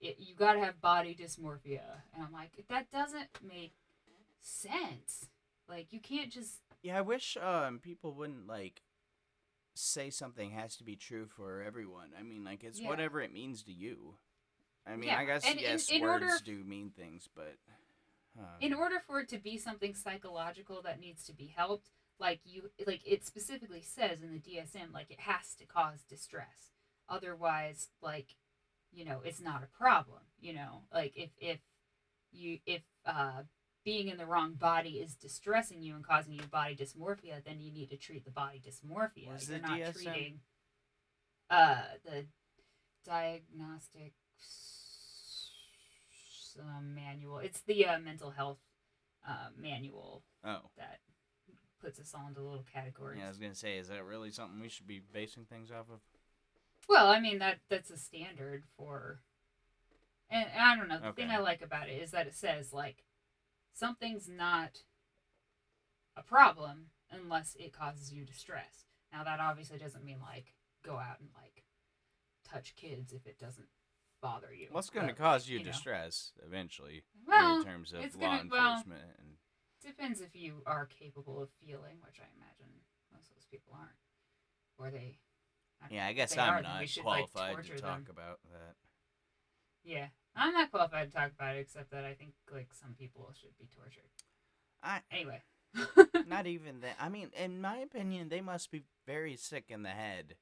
it, 0.00 0.16
you 0.18 0.34
got 0.36 0.52
to 0.54 0.60
have 0.60 0.80
body 0.80 1.16
dysmorphia. 1.20 1.82
And 2.14 2.24
I'm 2.24 2.32
like, 2.32 2.52
that 2.68 2.90
doesn't 2.92 3.28
make 3.42 3.74
sense. 4.40 5.26
Like 5.68 5.92
you 5.92 6.00
can't 6.00 6.30
just 6.30 6.60
yeah, 6.82 6.98
I 6.98 7.00
wish 7.00 7.36
um 7.42 7.78
people 7.78 8.12
wouldn't 8.12 8.46
like 8.46 8.82
say 9.74 10.10
something 10.10 10.50
has 10.50 10.76
to 10.76 10.84
be 10.84 10.96
true 10.96 11.26
for 11.26 11.62
everyone. 11.62 12.10
I 12.18 12.22
mean, 12.22 12.44
like 12.44 12.62
it's 12.64 12.80
Yeah. 12.80 12.88
whatever 12.88 13.20
it 13.20 13.32
means 13.32 13.62
to 13.64 13.72
you. 13.72 14.18
I 14.86 14.96
mean, 14.96 15.08
Yeah, 15.08 15.18
I 15.18 15.24
guess 15.24 15.44
and 15.44 15.56
in- 15.58 15.62
yes, 15.64 15.88
in 15.90 16.02
words 16.02 16.22
order- 16.24 16.44
do 16.44 16.62
mean 16.64 16.90
things, 16.90 17.28
but 17.34 17.58
um, 18.38 18.46
in 18.60 18.74
order 18.74 19.00
for 19.00 19.20
it 19.20 19.28
to 19.30 19.38
be 19.38 19.56
something 19.58 19.94
psychological 19.94 20.82
that 20.82 20.98
needs 21.00 21.24
to 21.24 21.32
be 21.32 21.46
helped 21.46 21.90
like 22.18 22.40
you 22.44 22.70
like 22.86 23.00
it 23.06 23.24
specifically 23.24 23.80
says 23.82 24.22
in 24.22 24.32
the 24.32 24.38
dsm 24.40 24.92
like 24.92 25.10
it 25.10 25.18
has 25.20 25.54
to 25.54 25.64
cause 25.66 26.02
distress 26.02 26.70
otherwise 27.08 27.90
like 28.00 28.36
you 28.92 29.04
know 29.04 29.20
it's 29.24 29.40
not 29.40 29.62
a 29.62 29.66
problem 29.66 30.20
you 30.40 30.52
know 30.52 30.82
like 30.92 31.12
if 31.16 31.30
if 31.38 31.60
you 32.32 32.58
if 32.66 32.82
uh 33.06 33.42
being 33.84 34.08
in 34.08 34.16
the 34.16 34.26
wrong 34.26 34.54
body 34.54 35.00
is 35.00 35.14
distressing 35.14 35.82
you 35.82 35.94
and 35.94 36.06
causing 36.06 36.32
you 36.32 36.42
body 36.50 36.74
dysmorphia 36.74 37.44
then 37.44 37.60
you 37.60 37.72
need 37.72 37.90
to 37.90 37.96
treat 37.96 38.24
the 38.24 38.30
body 38.30 38.60
dysmorphia 38.64 39.28
What's 39.28 39.48
you're 39.48 39.58
not 39.60 39.78
DSM? 39.78 39.92
treating 39.92 40.40
uh 41.50 41.82
the 42.04 42.24
diagnostic 43.04 44.12
um, 46.58 46.94
manual 46.94 47.38
it's 47.38 47.60
the 47.62 47.86
uh, 47.86 47.98
mental 47.98 48.30
health 48.30 48.58
uh, 49.28 49.48
manual 49.58 50.22
oh, 50.44 50.60
that 50.76 51.00
puts 51.84 52.00
us 52.00 52.14
all 52.14 52.26
into 52.28 52.40
little 52.40 52.64
categories. 52.72 53.18
yeah, 53.18 53.26
I 53.26 53.28
was 53.28 53.38
gonna 53.38 53.54
say, 53.54 53.78
is 53.78 53.88
that 53.88 54.04
really 54.04 54.30
something 54.30 54.60
we 54.60 54.68
should 54.68 54.86
be 54.86 55.00
basing 55.12 55.44
things 55.44 55.70
off 55.70 55.86
of? 55.92 56.00
Well, 56.88 57.08
I 57.08 57.20
mean 57.20 57.38
that 57.38 57.58
that's 57.68 57.90
a 57.90 57.96
standard 57.96 58.64
for, 58.76 59.20
and, 60.30 60.46
and 60.52 60.62
I 60.62 60.76
don't 60.76 60.88
know. 60.88 61.00
The 61.00 61.12
thing 61.12 61.30
I 61.30 61.38
like 61.38 61.62
about 61.62 61.88
it 61.88 62.02
is 62.02 62.10
that 62.10 62.26
it 62.26 62.34
says 62.34 62.72
like 62.72 63.04
something's 63.74 64.28
not 64.28 64.78
a 66.16 66.22
problem 66.22 66.86
unless 67.10 67.56
it 67.58 67.72
causes 67.72 68.12
you 68.12 68.24
distress. 68.24 68.86
Now 69.12 69.24
that 69.24 69.40
obviously 69.40 69.78
doesn't 69.78 70.04
mean 70.04 70.18
like 70.20 70.54
go 70.84 70.94
out 70.96 71.20
and 71.20 71.28
like 71.34 71.64
touch 72.50 72.74
kids 72.76 73.12
if 73.12 73.26
it 73.26 73.38
doesn't 73.38 73.68
bother 74.22 74.52
you. 74.52 74.68
What's 74.70 74.90
going 74.90 75.08
to 75.08 75.12
cause 75.12 75.48
you, 75.48 75.58
you 75.58 75.64
know. 75.64 75.70
distress 75.70 76.32
eventually 76.46 77.02
Well, 77.26 77.58
in 77.58 77.64
terms 77.64 77.92
of 77.92 78.00
it's 78.00 78.16
law 78.16 78.38
gonna- 78.38 78.48
well, 78.50 78.70
enforcement? 78.76 79.02
and 79.18 79.28
depends 79.84 80.20
if 80.20 80.34
you 80.34 80.62
are 80.66 80.86
capable 80.86 81.42
of 81.42 81.50
feeling, 81.60 81.98
which 82.06 82.18
I 82.20 82.24
imagine 82.36 82.72
most 83.12 83.28
of 83.28 83.34
those 83.36 83.44
people 83.50 83.74
aren't, 83.78 83.90
or 84.78 84.90
they. 84.90 85.18
I 85.82 85.86
yeah, 85.90 86.06
I 86.06 86.12
guess 86.14 86.36
I'm 86.38 86.54
then 86.54 86.62
not 86.62 86.80
we 86.80 86.86
should, 86.86 87.04
like, 87.04 87.30
qualified 87.30 87.64
to 87.66 87.76
talk 87.78 88.04
them. 88.04 88.06
about 88.10 88.38
that. 88.50 88.76
Yeah, 89.84 90.06
I'm 90.36 90.52
not 90.52 90.70
qualified 90.70 91.10
to 91.10 91.16
talk 91.16 91.32
about 91.38 91.56
it, 91.56 91.60
except 91.60 91.90
that 91.92 92.04
I 92.04 92.14
think 92.14 92.32
like 92.52 92.68
some 92.72 92.94
people 92.98 93.32
should 93.40 93.56
be 93.58 93.68
tortured. 93.74 94.02
I 94.82 95.00
Anyway. 95.10 95.42
not 96.28 96.46
even 96.46 96.80
that. 96.80 96.96
I 97.00 97.08
mean, 97.08 97.30
in 97.36 97.60
my 97.60 97.78
opinion, 97.78 98.28
they 98.28 98.40
must 98.40 98.70
be 98.70 98.84
very 99.06 99.36
sick 99.36 99.64
in 99.68 99.82
the 99.82 99.88
head. 99.90 100.34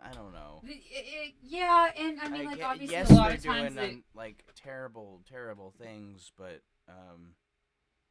I 0.00 0.12
don't 0.12 0.32
know. 0.32 0.60
The- 0.64 0.72
i- 0.72 1.20
i- 1.26 1.34
yeah, 1.42 1.90
and 1.96 2.20
I 2.20 2.28
mean, 2.28 2.44
like, 2.46 2.56
ye- 2.58 2.62
obviously, 2.62 2.96
yes, 2.96 3.10
a 3.10 3.14
lot 3.14 3.28
they're 3.28 3.36
of 3.36 3.44
times, 3.44 3.74
doing 3.76 3.88
um, 3.88 4.04
like 4.14 4.44
terrible, 4.56 5.20
terrible 5.28 5.72
things, 5.78 6.32
but 6.36 6.62
um, 6.88 7.34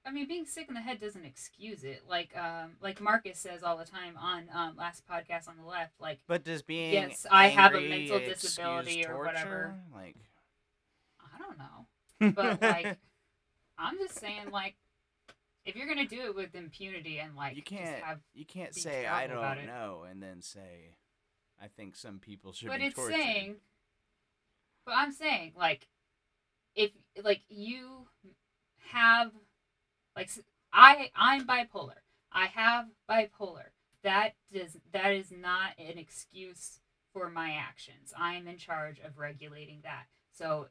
I 0.05 0.11
mean, 0.11 0.27
being 0.27 0.45
sick 0.45 0.67
in 0.69 0.73
the 0.73 0.81
head 0.81 0.99
doesn't 1.01 1.25
excuse 1.25 1.83
it. 1.83 2.03
Like, 2.07 2.35
um, 2.37 2.71
like 2.81 3.01
Marcus 3.01 3.37
says 3.39 3.63
all 3.63 3.77
the 3.77 3.85
time 3.85 4.15
on 4.17 4.45
um 4.53 4.75
last 4.77 5.03
podcast 5.07 5.47
on 5.49 5.57
the 5.57 5.65
left, 5.65 5.93
like, 5.99 6.19
but 6.27 6.43
does 6.45 6.61
being 6.61 6.93
Yes, 6.93 7.25
I 7.29 7.47
have 7.49 7.73
a 7.75 7.81
mental 7.81 8.19
disability 8.19 9.05
or 9.05 9.17
whatever. 9.23 9.75
Like, 9.93 10.15
I 11.33 11.37
don't 11.39 11.57
know, 11.57 12.31
but 12.35 12.61
like, 12.61 12.97
I'm 13.77 13.97
just 13.97 14.19
saying, 14.19 14.51
like, 14.51 14.75
if 15.65 15.75
you're 15.75 15.87
gonna 15.87 16.07
do 16.07 16.21
it 16.25 16.35
with 16.35 16.55
impunity 16.55 17.19
and 17.19 17.35
like, 17.35 17.55
you 17.55 17.63
can't 17.63 18.03
have, 18.03 18.19
you 18.33 18.45
can't 18.45 18.75
say 18.75 19.05
I 19.05 19.27
don't 19.27 19.65
know 19.65 20.05
and 20.09 20.21
then 20.21 20.41
say 20.41 20.95
I 21.61 21.67
think 21.67 21.95
some 21.95 22.19
people 22.19 22.51
should 22.53 22.67
but 22.67 22.79
be 22.79 22.87
it's 22.87 22.95
tortured. 22.95 23.15
saying, 23.15 23.55
but 24.85 24.95
I'm 24.95 25.11
saying, 25.11 25.53
like, 25.57 25.87
if 26.75 26.91
like 27.23 27.41
you 27.47 28.07
have, 28.91 29.31
like, 30.15 30.29
I 30.73 31.09
I'm 31.15 31.47
bipolar. 31.47 32.01
I 32.31 32.47
have 32.47 32.87
bipolar. 33.09 33.69
That 34.03 34.33
does 34.51 34.75
that 34.91 35.13
is 35.13 35.31
not 35.31 35.71
an 35.77 35.97
excuse 35.97 36.79
for 37.13 37.29
my 37.29 37.51
actions. 37.51 38.13
I 38.17 38.35
am 38.35 38.47
in 38.47 38.57
charge 38.57 38.99
of 38.99 39.17
regulating 39.17 39.81
that. 39.83 40.05
So 40.35 40.67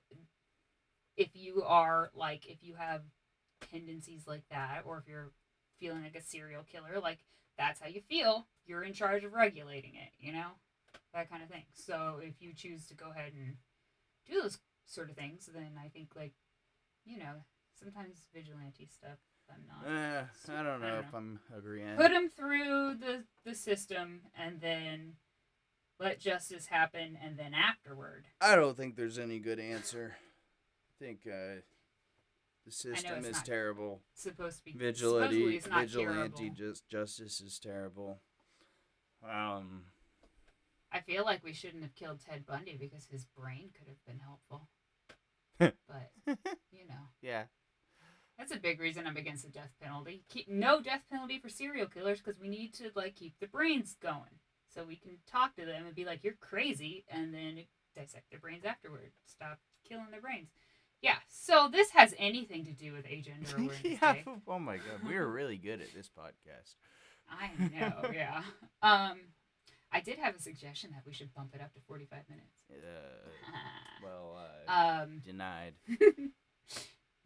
if 1.17 1.31
you 1.35 1.63
are 1.65 2.11
like 2.15 2.47
if 2.47 2.63
you 2.63 2.75
have 2.75 3.03
tendencies 3.71 4.27
like 4.27 4.43
that 4.51 4.83
or 4.87 4.99
if 4.99 5.09
you're 5.09 5.31
feeling 5.81 6.03
like 6.03 6.17
a 6.17 6.23
serial 6.23 6.63
killer, 6.71 7.01
like 7.01 7.19
that's 7.59 7.81
how 7.81 7.89
you 7.89 8.01
feel, 8.09 8.47
you're 8.67 8.83
in 8.83 8.93
charge 8.93 9.25
of 9.25 9.33
regulating 9.33 9.95
it, 9.95 10.11
you 10.19 10.33
know? 10.33 10.49
That 11.15 11.29
kind 11.31 11.43
of 11.43 11.49
thing. 11.51 11.65
So 11.75 12.21
if 12.23 12.41
you 12.41 12.55
choose 12.55 12.87
to 12.89 12.95
go 12.95 13.11
ahead 13.11 13.33
and 13.35 13.57
do 14.27 14.41
those 14.41 14.59
sort 14.87 15.11
of 15.11 15.17
things, 15.17 15.49
then 15.53 15.73
I 15.83 15.89
think 15.89 16.11
like 16.17 16.33
you 17.05 17.19
know, 17.19 17.45
sometimes 17.79 18.27
vigilante 18.35 18.87
stuff 18.87 19.19
I'm 19.51 19.65
not 19.67 19.91
Uh, 19.93 20.25
I 20.57 20.63
don't 20.63 20.83
I 20.83 20.87
know 20.89 20.95
don't 20.97 21.05
if 21.05 21.15
I'm 21.15 21.41
agreeing. 21.57 21.97
put 21.97 22.11
them 22.13 22.31
through 22.31 22.95
the 22.95 23.25
the 23.45 23.55
system 23.55 24.21
and 24.39 24.61
then 24.61 25.15
let 25.99 26.19
justice 26.21 26.67
happen 26.67 27.19
and 27.23 27.37
then 27.37 27.53
afterward 27.55 28.25
I 28.41 28.55
don't 28.57 28.77
think 28.77 28.97
there's 28.97 29.19
any 29.19 29.39
good 29.41 29.59
answer. 29.61 30.17
I 31.01 31.05
think 31.05 31.21
uh, 31.27 31.61
the 32.65 32.73
system 32.73 33.25
is 33.25 33.37
not 33.37 33.45
terrible. 33.45 34.01
supposed 34.15 34.59
to 34.59 34.65
be 34.65 34.73
Vigilante, 34.73 35.35
supposedly 35.35 35.57
it's 35.57 35.69
not 35.69 35.81
vigilante 35.81 36.37
curable. 36.37 36.55
just 36.57 36.89
justice 36.89 37.41
is 37.41 37.59
terrible. 37.59 38.21
Um, 39.29 39.85
I 40.93 41.01
feel 41.01 41.25
like 41.25 41.45
we 41.45 41.53
shouldn't 41.53 41.83
have 41.83 41.95
killed 41.95 42.21
Ted 42.21 42.45
Bundy 42.47 42.77
because 42.79 43.07
his 43.07 43.25
brain 43.25 43.71
could 43.77 43.89
have 43.89 44.05
been 44.07 44.21
helpful. 44.21 44.69
but 45.59 46.11
you 46.71 46.87
know, 46.89 47.09
yeah, 47.21 47.45
that's 48.39 48.55
a 48.55 48.59
big 48.59 48.81
reason 48.81 49.07
I'm 49.07 49.17
against 49.17 49.45
the 49.45 49.51
death 49.51 49.73
penalty. 49.81 50.23
Keep 50.29 50.49
no 50.49 50.81
death 50.81 51.03
penalty 51.11 51.39
for 51.39 51.49
serial 51.49 51.87
killers 51.87 52.21
because 52.21 52.41
we 52.41 52.49
need 52.49 52.75
to 52.75 52.91
like 52.95 53.17
keep 53.17 53.35
the 53.41 53.47
brains 53.47 53.97
going 54.01 54.41
so 54.69 54.85
we 54.85 54.97
can 54.97 55.19
talk 55.31 55.55
to 55.57 55.65
them 55.65 55.87
and 55.87 55.95
be 55.95 56.05
like, 56.05 56.25
"You're 56.25 56.35
crazy," 56.35 57.05
and 57.09 57.33
then 57.33 57.65
dissect 57.95 58.31
their 58.31 58.41
brains 58.41 58.65
afterward. 58.65 59.13
Stop 59.27 59.59
killing 59.89 60.11
their 60.11 60.21
brains. 60.21 60.49
Yeah. 61.03 61.17
So 61.29 61.69
this 61.71 61.91
has 61.91 62.15
anything 62.19 62.65
to 62.65 62.73
do 62.73 62.93
with 62.93 63.05
agender 63.07 63.53
awareness 63.59 63.81
yeah. 63.85 64.13
day. 64.15 64.25
Oh 64.49 64.59
my 64.59 64.77
god, 64.77 65.07
we 65.07 65.17
are 65.17 65.29
really 65.31 65.57
good 65.57 65.81
at 65.81 65.93
this 65.95 66.09
podcast. 66.09 66.75
I 67.29 67.51
know, 67.73 68.11
yeah. 68.13 68.43
Um, 68.83 69.19
I 69.91 70.01
did 70.01 70.19
have 70.19 70.37
a 70.37 70.41
suggestion 70.41 70.91
that 70.93 71.03
we 71.07 71.13
should 71.13 71.33
bump 71.35 71.55
it 71.55 71.61
up 71.61 71.73
to 71.75 71.81
45 71.87 72.19
minutes. 72.29 72.57
Uh, 72.71 72.75
well, 74.03 74.39
uh, 74.69 75.03
um, 75.03 75.23
denied 75.25 75.75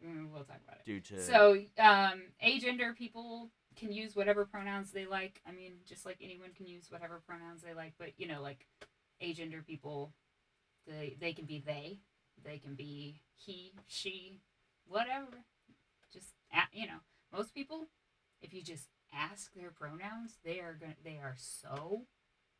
mm, 0.03 0.31
we'll 0.31 0.43
talk 0.43 0.59
about 0.67 0.79
it. 0.79 0.85
due 0.85 0.99
to. 0.99 1.21
So, 1.21 1.53
um, 1.79 2.23
agender 2.43 2.95
people 2.95 3.49
can 3.75 3.91
use 3.91 4.15
whatever 4.15 4.45
pronouns 4.45 4.91
they 4.91 5.05
like. 5.05 5.41
I 5.47 5.51
mean, 5.51 5.73
just 5.87 6.05
like 6.05 6.17
anyone 6.21 6.49
can 6.55 6.67
use 6.67 6.89
whatever 6.89 7.21
pronouns 7.25 7.61
they 7.61 7.73
like, 7.73 7.93
but 7.97 8.09
you 8.17 8.27
know, 8.27 8.41
like 8.41 8.67
agender 9.21 9.65
people, 9.65 10.13
they 10.87 11.15
they 11.19 11.33
can 11.33 11.45
be 11.45 11.63
they, 11.65 11.99
they 12.43 12.57
can 12.57 12.75
be 12.75 13.21
he, 13.35 13.73
she, 13.87 14.39
whatever. 14.87 15.43
Just 16.11 16.33
you 16.71 16.87
know, 16.87 16.99
most 17.33 17.53
people, 17.53 17.87
if 18.41 18.53
you 18.53 18.61
just 18.61 18.87
ask 19.13 19.53
their 19.53 19.71
pronouns, 19.71 20.37
they 20.43 20.59
are 20.59 20.73
gonna 20.79 20.95
they 21.03 21.17
are 21.21 21.35
so 21.37 22.05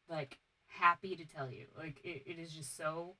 like 0.09 0.39
happy 0.67 1.15
to 1.15 1.25
tell 1.25 1.49
you. 1.51 1.65
Like 1.77 1.99
it, 2.03 2.23
it 2.25 2.39
is 2.39 2.51
just 2.53 2.75
so 2.77 3.15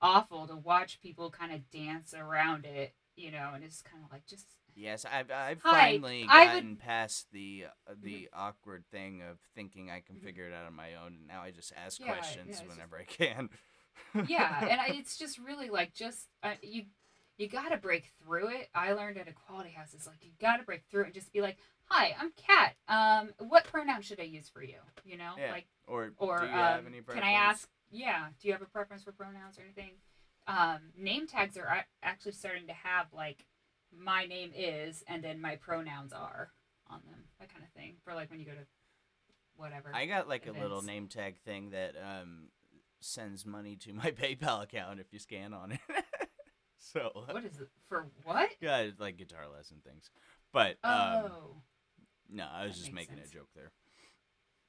awful 0.00 0.46
to 0.46 0.56
watch 0.56 1.00
people 1.00 1.30
kind 1.30 1.52
of 1.52 1.70
dance 1.70 2.14
around 2.16 2.64
it, 2.64 2.94
you 3.16 3.30
know, 3.30 3.50
and 3.54 3.64
it's 3.64 3.82
kind 3.82 4.04
of 4.04 4.12
like 4.12 4.26
just 4.26 4.46
Yes, 4.74 5.04
I've 5.04 5.30
I've 5.32 5.60
Hi, 5.64 5.92
finally 5.98 6.24
I 6.28 6.44
would- 6.46 6.52
gotten 6.60 6.76
past 6.76 7.26
the 7.32 7.64
uh, 7.88 7.94
the 8.00 8.28
awkward 8.32 8.84
thing 8.92 9.22
of 9.28 9.38
thinking 9.56 9.90
I 9.90 10.00
can 10.00 10.16
Mhm. 10.16 10.22
figure 10.22 10.46
it 10.46 10.54
out 10.54 10.66
on 10.66 10.74
my 10.74 10.94
own, 10.94 11.14
and 11.14 11.26
now 11.26 11.42
I 11.42 11.50
just 11.50 11.72
ask 11.76 11.98
Yeah, 11.98 12.06
no, 12.06 12.12
questions 12.12 12.48
it's 12.50 12.58
just- 12.60 12.70
whenever 12.70 12.96
I 12.96 13.04
can. 13.04 13.50
Yeah 14.26 14.66
and 14.68 14.80
I, 14.80 14.88
it's 14.88 15.16
just 15.16 15.38
really 15.38 15.70
like 15.70 15.92
just 15.94 16.28
uh, 16.42 16.54
you 16.62 16.84
you 17.36 17.48
gotta 17.48 17.76
break 17.76 18.10
through 18.22 18.48
it. 18.48 18.68
I 18.74 18.92
learned 18.92 19.16
at 19.16 19.28
Equality 19.28 19.70
House 19.70 19.94
is 19.94 20.06
like 20.06 20.18
you 20.22 20.30
gotta 20.40 20.64
break 20.64 20.82
through 20.90 21.02
it 21.02 21.06
and 21.06 21.14
just 21.14 21.32
be 21.32 21.40
like 21.40 21.56
hi 21.84 22.14
i'm 22.20 22.32
kat. 22.36 22.74
Um 22.88 23.30
what 23.48 23.64
pronoun 23.64 24.02
should 24.02 24.20
i 24.20 24.24
use 24.24 24.48
for 24.48 24.62
you? 24.62 24.78
You 25.04 25.16
know 25.16 25.32
Yeah. 25.38 25.52
like 25.52 25.66
or 25.86 26.12
or 26.18 26.38
do 26.40 26.46
you 26.46 26.52
um, 26.52 26.58
have 26.58 26.86
any 26.86 27.00
can 27.00 27.22
i 27.22 27.32
ask 27.32 27.68
yeah 27.90 28.26
do 28.40 28.48
you 28.48 28.52
have 28.52 28.62
a 28.62 28.66
preference 28.66 29.02
for 29.02 29.12
pronouns 29.12 29.58
or 29.58 29.62
anything? 29.62 29.92
Um 30.46 30.78
name 30.96 31.26
tags 31.26 31.56
are 31.56 31.84
actually 32.02 32.32
starting 32.32 32.66
to 32.66 32.72
have 32.72 33.06
like 33.12 33.44
my 33.96 34.26
name 34.26 34.52
is 34.54 35.02
and 35.06 35.22
then 35.22 35.40
my 35.40 35.56
pronouns 35.56 36.12
are 36.12 36.50
on 36.88 37.00
them 37.06 37.24
that 37.38 37.52
kind 37.52 37.64
of 37.64 37.70
thing 37.70 37.94
for 38.04 38.14
like 38.14 38.30
when 38.30 38.40
you 38.40 38.46
go 38.46 38.52
to 38.52 38.66
whatever 39.56 39.90
I 39.94 40.06
got 40.06 40.28
like 40.28 40.46
a 40.46 40.52
little 40.52 40.82
name 40.82 41.08
tag 41.08 41.36
thing 41.44 41.70
that 41.70 41.94
um 41.96 42.48
sends 43.00 43.46
money 43.46 43.76
to 43.76 43.92
my 43.92 44.10
PayPal 44.22 44.62
account 44.62 45.00
if 45.00 45.12
you 45.12 45.18
scan 45.18 45.52
on 45.52 45.72
it. 45.72 45.80
so 46.78 47.10
what 47.26 47.44
is 47.44 47.58
it 47.60 47.68
for 47.88 48.06
what 48.24 48.50
yeah, 48.60 48.88
like 48.98 49.16
guitar 49.16 49.44
lesson 49.54 49.78
things. 49.84 50.10
But 50.52 50.76
um, 50.84 50.92
oh 51.30 51.62
no, 52.30 52.46
I 52.52 52.66
was 52.66 52.74
that 52.76 52.80
just 52.80 52.92
making 52.92 53.16
sense. 53.16 53.30
a 53.30 53.32
joke 53.32 53.48
there. 53.54 53.72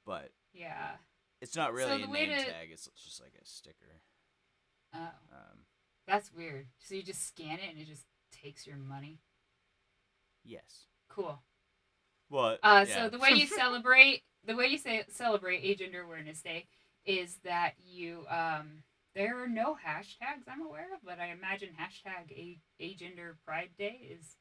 But 0.06 0.30
yeah 0.52 0.92
it's 1.40 1.56
not 1.56 1.72
really 1.72 1.98
the 1.98 2.04
a 2.04 2.12
name 2.12 2.28
to- 2.28 2.44
tag; 2.44 2.68
it's 2.70 2.88
just 3.02 3.20
like 3.20 3.32
a 3.40 3.44
sticker. 3.44 4.00
oh 4.94 4.98
Um, 5.32 5.58
That's 6.06 6.32
weird. 6.32 6.66
So 6.80 6.94
you 6.94 7.02
just 7.02 7.26
scan 7.26 7.58
it 7.58 7.70
and 7.70 7.78
it 7.78 7.86
just 7.86 8.04
takes 8.30 8.66
your 8.66 8.76
money. 8.76 9.20
yes. 10.44 10.86
Cool. 11.08 11.42
What? 12.28 12.60
Uh, 12.62 12.84
yeah. 12.88 12.94
So 13.04 13.08
the 13.08 13.18
way 13.18 13.30
you 13.30 13.46
celebrate, 13.46 14.22
the 14.44 14.54
way 14.54 14.66
you 14.66 14.78
say 14.78 15.02
celebrate 15.08 15.64
Agender 15.64 16.04
Awareness 16.04 16.40
Day 16.42 16.66
is 17.04 17.38
that 17.44 17.74
you 17.84 18.24
um, 18.28 18.82
there 19.14 19.42
are 19.42 19.48
no 19.48 19.74
hashtags 19.74 20.48
I'm 20.48 20.62
aware 20.64 20.94
of, 20.94 21.00
but 21.04 21.18
I 21.18 21.26
imagine 21.30 21.70
hashtag 21.78 22.30
A- 22.32 22.60
Agender 22.80 23.34
Pride 23.44 23.70
Day 23.76 24.00
is 24.10 24.36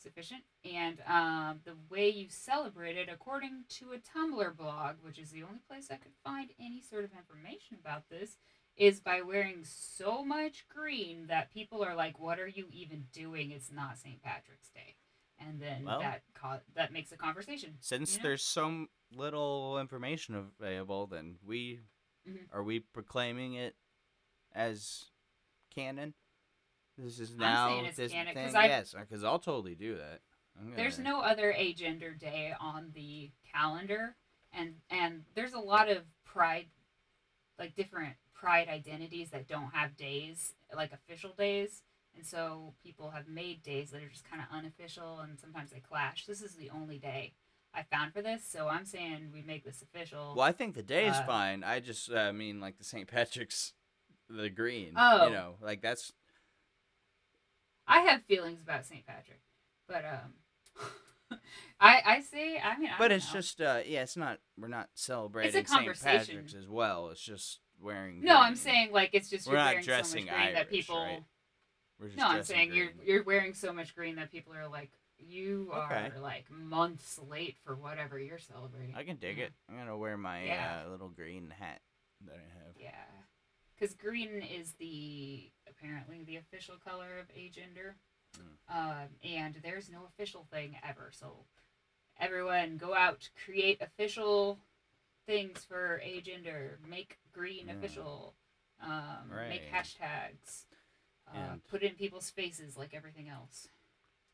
sufficient. 0.00 0.42
And 0.64 0.98
um, 1.06 1.60
the 1.64 1.76
way 1.90 2.08
you 2.10 2.26
celebrate 2.28 2.96
it, 2.96 3.08
according 3.12 3.64
to 3.80 3.92
a 3.92 3.98
Tumblr 3.98 4.56
blog, 4.56 4.96
which 5.02 5.18
is 5.18 5.30
the 5.30 5.42
only 5.42 5.60
place 5.68 5.88
I 5.90 5.96
could 5.96 6.12
find 6.24 6.50
any 6.60 6.80
sort 6.80 7.04
of 7.04 7.10
information 7.16 7.78
about 7.80 8.08
this, 8.10 8.36
is 8.76 9.00
by 9.00 9.20
wearing 9.22 9.60
so 9.64 10.24
much 10.24 10.66
green 10.68 11.26
that 11.28 11.52
people 11.52 11.82
are 11.84 11.94
like, 11.94 12.18
"What 12.18 12.40
are 12.40 12.48
you 12.48 12.68
even 12.72 13.06
doing? 13.12 13.50
It's 13.50 13.70
not 13.70 13.98
St. 13.98 14.20
Patrick's 14.22 14.70
Day." 14.70 14.96
And 15.38 15.60
then 15.60 15.84
Well- 15.84 16.00
that 16.00 16.22
co- 16.34 16.60
that 16.74 16.92
makes 16.92 17.12
a 17.12 17.16
conversation. 17.16 17.76
Since 17.80 18.14
you 18.14 18.18
know? 18.18 18.22
there's 18.28 18.42
so 18.44 18.86
little 19.12 19.78
information 19.78 20.34
available, 20.34 21.06
then 21.06 21.38
we 21.42 21.80
Mhm. 22.28 22.48
are 22.52 22.62
we 22.62 22.80
proclaiming 22.80 23.54
it 23.54 23.76
as 24.52 25.10
canon. 25.70 26.14
This 26.96 27.18
is 27.18 27.34
now 27.34 27.82
this 27.96 28.12
canon, 28.12 28.34
thing. 28.34 28.56
I- 28.56 28.66
Yes, 28.66 28.94
because 28.94 29.24
I'll 29.24 29.38
totally 29.40 29.74
do 29.74 29.96
that. 29.98 30.22
There's 30.76 30.98
no 30.98 31.20
other 31.20 31.52
agender 31.52 32.16
day 32.18 32.54
on 32.58 32.92
the 32.92 33.32
calendar, 33.52 34.16
and 34.52 34.80
and 34.88 35.24
there's 35.34 35.52
a 35.54 35.58
lot 35.58 35.88
of 35.88 36.04
pride, 36.24 36.70
like 37.58 37.74
different 37.74 38.16
pride 38.32 38.68
identities 38.68 39.30
that 39.30 39.48
don't 39.48 39.72
have 39.74 39.96
days, 39.96 40.54
like 40.72 40.92
official 40.92 41.32
days, 41.32 41.82
and 42.14 42.24
so 42.24 42.74
people 42.82 43.10
have 43.10 43.26
made 43.26 43.62
days 43.62 43.90
that 43.90 44.02
are 44.02 44.08
just 44.08 44.24
kind 44.24 44.40
of 44.40 44.48
unofficial, 44.52 45.18
and 45.20 45.38
sometimes 45.40 45.70
they 45.72 45.80
clash. 45.80 46.26
This 46.26 46.42
is 46.42 46.54
the 46.54 46.70
only 46.70 46.98
day 46.98 47.34
I 47.74 47.82
found 47.82 48.12
for 48.12 48.22
this, 48.22 48.44
so 48.48 48.68
I'm 48.68 48.84
saying 48.84 49.30
we 49.32 49.42
make 49.42 49.64
this 49.64 49.82
official. 49.82 50.34
Well, 50.36 50.46
I 50.46 50.52
think 50.52 50.74
the 50.74 50.82
day 50.82 51.06
is 51.06 51.16
Uh, 51.16 51.26
fine. 51.26 51.64
I 51.64 51.80
just 51.80 52.10
uh, 52.10 52.32
mean 52.32 52.60
like 52.60 52.78
the 52.78 52.84
St. 52.84 53.08
Patrick's, 53.08 53.72
the 54.28 54.48
green. 54.48 54.92
Oh. 54.96 55.26
You 55.26 55.32
know, 55.32 55.54
like 55.60 55.80
that's 55.82 56.12
I 57.86 58.00
have 58.00 58.22
feelings 58.24 58.60
about 58.62 58.86
St. 58.86 59.04
Patrick, 59.06 59.40
but 59.88 60.04
um, 60.04 61.38
I 61.80 62.00
I 62.06 62.20
say 62.20 62.58
I 62.58 62.78
mean 62.78 62.90
I 62.94 62.98
But 62.98 63.12
it's 63.12 63.26
know. 63.32 63.40
just 63.40 63.60
uh 63.60 63.80
yeah, 63.84 64.02
it's 64.02 64.16
not 64.16 64.38
we're 64.58 64.68
not 64.68 64.88
celebrating 64.94 65.66
St. 65.66 66.00
Patrick's 66.02 66.54
as 66.54 66.68
well. 66.68 67.08
It's 67.10 67.20
just 67.20 67.60
wearing 67.80 68.22
no, 68.22 68.38
I'm 68.38 68.56
saying 68.56 68.92
like 68.92 69.10
it's 69.12 69.28
just 69.28 69.46
We're 69.48 69.56
not 69.56 69.66
wearing 69.66 69.82
so 69.84 69.90
much 69.90 69.96
dressing 69.96 70.24
green 70.26 70.52
that 70.52 70.56
Irish, 70.56 70.68
people. 70.70 70.96
right? 71.02 71.24
We're 72.00 72.06
just 72.06 72.18
No, 72.18 72.26
I'm 72.26 72.34
dressing 72.36 72.56
saying 72.56 72.72
you're 72.74 72.88
you're 73.04 73.22
wearing 73.24 73.52
so 73.54 73.72
much 73.72 73.94
green 73.94 74.16
that 74.16 74.30
people 74.30 74.54
are 74.54 74.68
like 74.68 74.90
you 75.26 75.70
Okay. 75.72 76.10
are 76.12 76.18
like 76.20 76.50
months 76.50 77.18
late 77.18 77.56
for 77.64 77.74
whatever 77.74 78.18
you're 78.18 78.38
celebrating. 78.38 78.94
I 78.94 79.04
can 79.04 79.16
dig 79.16 79.38
Yeah. 79.38 79.44
it. 79.46 79.52
I'm 79.68 79.76
gonna 79.76 79.96
wear 79.96 80.16
my 80.16 80.44
Yeah. 80.44 80.82
uh, 80.86 80.90
little 80.90 81.08
green 81.08 81.50
hat 81.50 81.80
that 82.22 82.36
I 82.36 82.58
have. 82.64 82.76
Yeah, 82.76 83.04
because 83.74 83.94
green 83.94 84.42
is 84.42 84.72
the 84.74 85.50
apparently 85.66 86.22
the 86.24 86.36
official 86.36 86.76
color 86.78 87.18
of 87.18 87.28
agender, 87.34 87.94
Mm. 88.34 88.56
um, 88.68 89.08
and 89.22 89.54
there's 89.56 89.88
no 89.90 90.04
official 90.04 90.44
thing 90.44 90.78
ever. 90.82 91.10
So 91.12 91.46
everyone 92.18 92.76
go 92.76 92.94
out, 92.94 93.30
create 93.44 93.80
official 93.80 94.58
things 95.26 95.64
for 95.64 96.00
agender, 96.04 96.78
make 96.80 97.18
green 97.32 97.68
Yeah. 97.68 97.74
official, 97.74 98.34
um, 98.80 99.28
make 99.30 99.62
hashtags, 99.70 100.66
uh, 101.26 101.56
put 101.68 101.82
in 101.82 101.94
people's 101.96 102.30
faces 102.30 102.76
like 102.76 102.92
everything 102.92 103.28
else. 103.28 103.68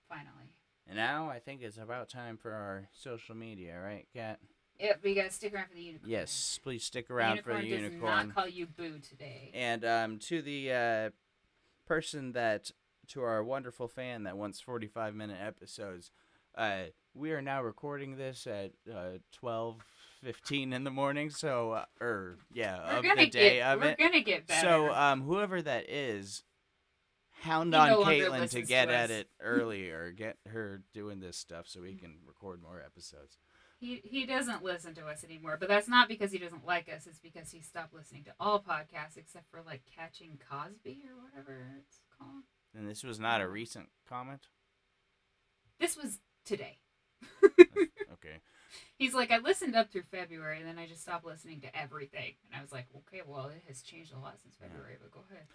Finally. 0.08 0.52
And 0.86 0.96
now 0.96 1.28
I 1.30 1.38
think 1.38 1.62
it's 1.62 1.78
about 1.78 2.08
time 2.08 2.36
for 2.36 2.52
our 2.52 2.88
social 2.92 3.34
media, 3.34 3.80
right, 3.80 4.06
Kat? 4.14 4.38
Yep, 4.80 5.00
we 5.04 5.14
gotta 5.14 5.30
stick 5.30 5.54
around 5.54 5.68
for 5.68 5.74
the 5.74 5.82
unicorn. 5.82 6.10
Yes, 6.10 6.58
please 6.62 6.84
stick 6.84 7.10
around 7.10 7.36
unicorn 7.36 7.56
for 7.56 7.62
the 7.62 7.70
does 7.70 7.80
unicorn. 7.82 8.28
not 8.28 8.34
call 8.34 8.48
you 8.48 8.66
boo 8.66 8.98
today. 8.98 9.50
And 9.52 9.84
um, 9.84 10.18
to 10.20 10.40
the 10.42 10.72
uh, 10.72 11.10
person 11.86 12.32
that, 12.32 12.70
to 13.08 13.22
our 13.22 13.44
wonderful 13.44 13.88
fan 13.88 14.24
that 14.24 14.36
wants 14.36 14.60
45 14.60 15.14
minute 15.14 15.38
episodes, 15.40 16.10
uh, 16.56 16.84
we 17.14 17.32
are 17.32 17.42
now 17.42 17.62
recording 17.62 18.16
this 18.16 18.46
at 18.46 18.72
uh, 18.92 19.18
12 19.32 19.76
15 20.22 20.72
in 20.72 20.84
the 20.84 20.90
morning. 20.90 21.30
So, 21.30 21.72
uh, 21.72 21.84
or 22.00 22.36
yeah, 22.52 23.00
we're 23.02 23.10
of 23.12 23.18
the 23.18 23.26
day 23.26 23.56
get. 23.56 23.66
of 23.72 23.80
we're 23.80 23.88
it. 23.88 23.98
gonna 23.98 24.20
get 24.20 24.46
better. 24.46 24.66
So, 24.66 24.92
um, 24.92 25.22
whoever 25.22 25.62
that 25.62 25.88
is, 25.88 26.42
hound 27.40 27.74
on 27.74 27.88
no 27.88 28.04
Caitlin 28.04 28.50
to 28.50 28.62
get 28.62 28.86
to 28.86 28.94
at 28.94 29.10
it 29.10 29.28
earlier, 29.40 30.12
get 30.12 30.36
her 30.48 30.82
doing 30.92 31.20
this 31.20 31.36
stuff 31.36 31.66
so 31.66 31.80
we 31.80 31.92
mm. 31.92 32.00
can 32.00 32.14
record 32.26 32.62
more 32.62 32.82
episodes. 32.84 33.38
He 33.78 34.02
he 34.04 34.26
doesn't 34.26 34.62
listen 34.62 34.94
to 34.96 35.06
us 35.06 35.24
anymore, 35.24 35.56
but 35.58 35.68
that's 35.68 35.88
not 35.88 36.08
because 36.08 36.32
he 36.32 36.38
doesn't 36.38 36.66
like 36.66 36.88
us. 36.94 37.06
It's 37.06 37.18
because 37.18 37.50
he 37.50 37.60
stopped 37.60 37.94
listening 37.94 38.24
to 38.24 38.34
all 38.38 38.60
podcasts 38.60 39.16
except 39.16 39.50
for 39.50 39.60
like 39.64 39.82
Catching 39.96 40.38
Cosby 40.50 41.02
or 41.08 41.22
whatever 41.24 41.66
it's 41.78 42.00
called. 42.18 42.44
And 42.76 42.88
this 42.88 43.02
was 43.02 43.18
not 43.18 43.40
a 43.40 43.46
um, 43.46 43.52
recent 43.52 43.88
comment. 44.08 44.48
This 45.78 45.96
was 45.96 46.18
today. 46.44 46.78
Okay. 48.24 48.40
He's 48.96 49.14
like, 49.14 49.30
I 49.30 49.38
listened 49.38 49.74
up 49.74 49.90
through 49.90 50.02
February, 50.10 50.58
and 50.58 50.66
then 50.66 50.78
I 50.78 50.86
just 50.86 51.02
stopped 51.02 51.24
listening 51.24 51.60
to 51.62 51.76
everything. 51.76 52.34
And 52.46 52.58
I 52.58 52.62
was 52.62 52.72
like, 52.72 52.86
okay, 52.96 53.22
well, 53.26 53.46
it 53.46 53.62
has 53.66 53.82
changed 53.82 54.12
a 54.12 54.18
lot 54.18 54.38
since 54.42 54.56
Yeah. 54.60 54.68
February, 54.68 54.96
but 55.00 55.10
go 55.10 55.24
ahead. 55.30 55.46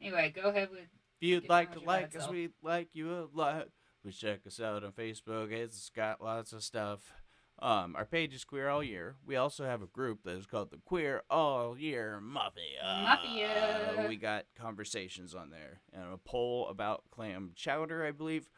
Anyway, 0.00 0.32
go 0.34 0.48
ahead 0.48 0.70
with. 0.70 0.88
If 1.20 1.28
you'd 1.28 1.48
like 1.48 1.72
to 1.72 1.80
with 1.80 1.84
your 1.84 1.86
bad 1.86 2.02
like 2.02 2.16
us, 2.16 2.22
self. 2.22 2.32
we 2.32 2.48
like 2.62 2.88
you 2.94 3.12
a 3.12 3.26
lot. 3.32 3.68
Please 4.02 4.16
check 4.16 4.40
us 4.46 4.60
out 4.60 4.84
on 4.84 4.92
Facebook. 4.92 5.50
It's 5.52 5.90
got 5.90 6.22
lots 6.22 6.52
of 6.52 6.62
stuff. 6.62 7.12
Um, 7.60 7.96
our 7.96 8.04
page 8.04 8.34
is 8.34 8.44
Queer 8.44 8.68
All 8.68 8.84
Year. 8.84 9.16
We 9.26 9.34
also 9.34 9.64
have 9.64 9.82
a 9.82 9.86
group 9.86 10.22
that 10.24 10.36
is 10.36 10.46
called 10.46 10.70
the 10.70 10.78
Queer 10.84 11.22
All 11.28 11.76
Year 11.76 12.20
Mafia. 12.20 12.62
Mafia. 12.84 14.06
we 14.08 14.14
got 14.14 14.44
conversations 14.56 15.34
on 15.34 15.50
there 15.50 15.80
and 15.92 16.04
a 16.12 16.18
poll 16.18 16.68
about 16.68 17.02
clam 17.10 17.50
chowder, 17.56 18.06
I 18.06 18.12
believe. 18.12 18.48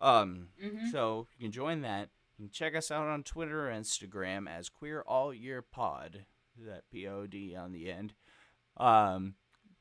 Um, 0.00 0.48
hmm 0.60 0.90
so 0.92 1.26
you 1.36 1.46
can 1.46 1.52
join 1.52 1.80
that. 1.82 2.10
You 2.38 2.44
can 2.46 2.52
check 2.52 2.76
us 2.76 2.92
out 2.92 3.08
on 3.08 3.24
Twitter 3.24 3.68
or 3.68 3.72
Instagram 3.72 4.48
as 4.48 4.68
Queer 4.68 5.02
All 5.04 5.34
Year 5.34 5.60
Pod. 5.62 6.24
That 6.64 6.82
P 6.92 7.08
O 7.08 7.26
D 7.26 7.56
on 7.56 7.72
the 7.72 7.90
end. 7.90 8.14
Um, 8.76 9.34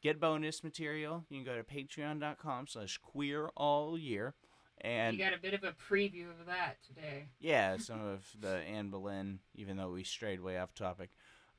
get 0.03 0.19
bonus 0.19 0.63
material. 0.63 1.25
You 1.29 1.43
can 1.43 1.45
go 1.45 1.55
to 1.55 1.63
patreon.com 1.63 2.67
slash 2.67 2.97
queer 2.99 3.49
all 3.55 3.97
year. 3.97 4.35
And 4.81 5.17
you 5.17 5.23
got 5.23 5.33
a 5.33 5.41
bit 5.41 5.53
of 5.53 5.63
a 5.63 5.71
preview 5.71 6.29
of 6.29 6.45
that 6.47 6.77
today. 6.85 7.29
yeah, 7.39 7.77
some 7.77 8.01
of 8.05 8.25
the 8.39 8.57
Anne 8.57 8.89
Boleyn, 8.89 9.39
even 9.55 9.77
though 9.77 9.91
we 9.91 10.03
strayed 10.03 10.41
way 10.41 10.57
off 10.57 10.73
topic. 10.75 11.11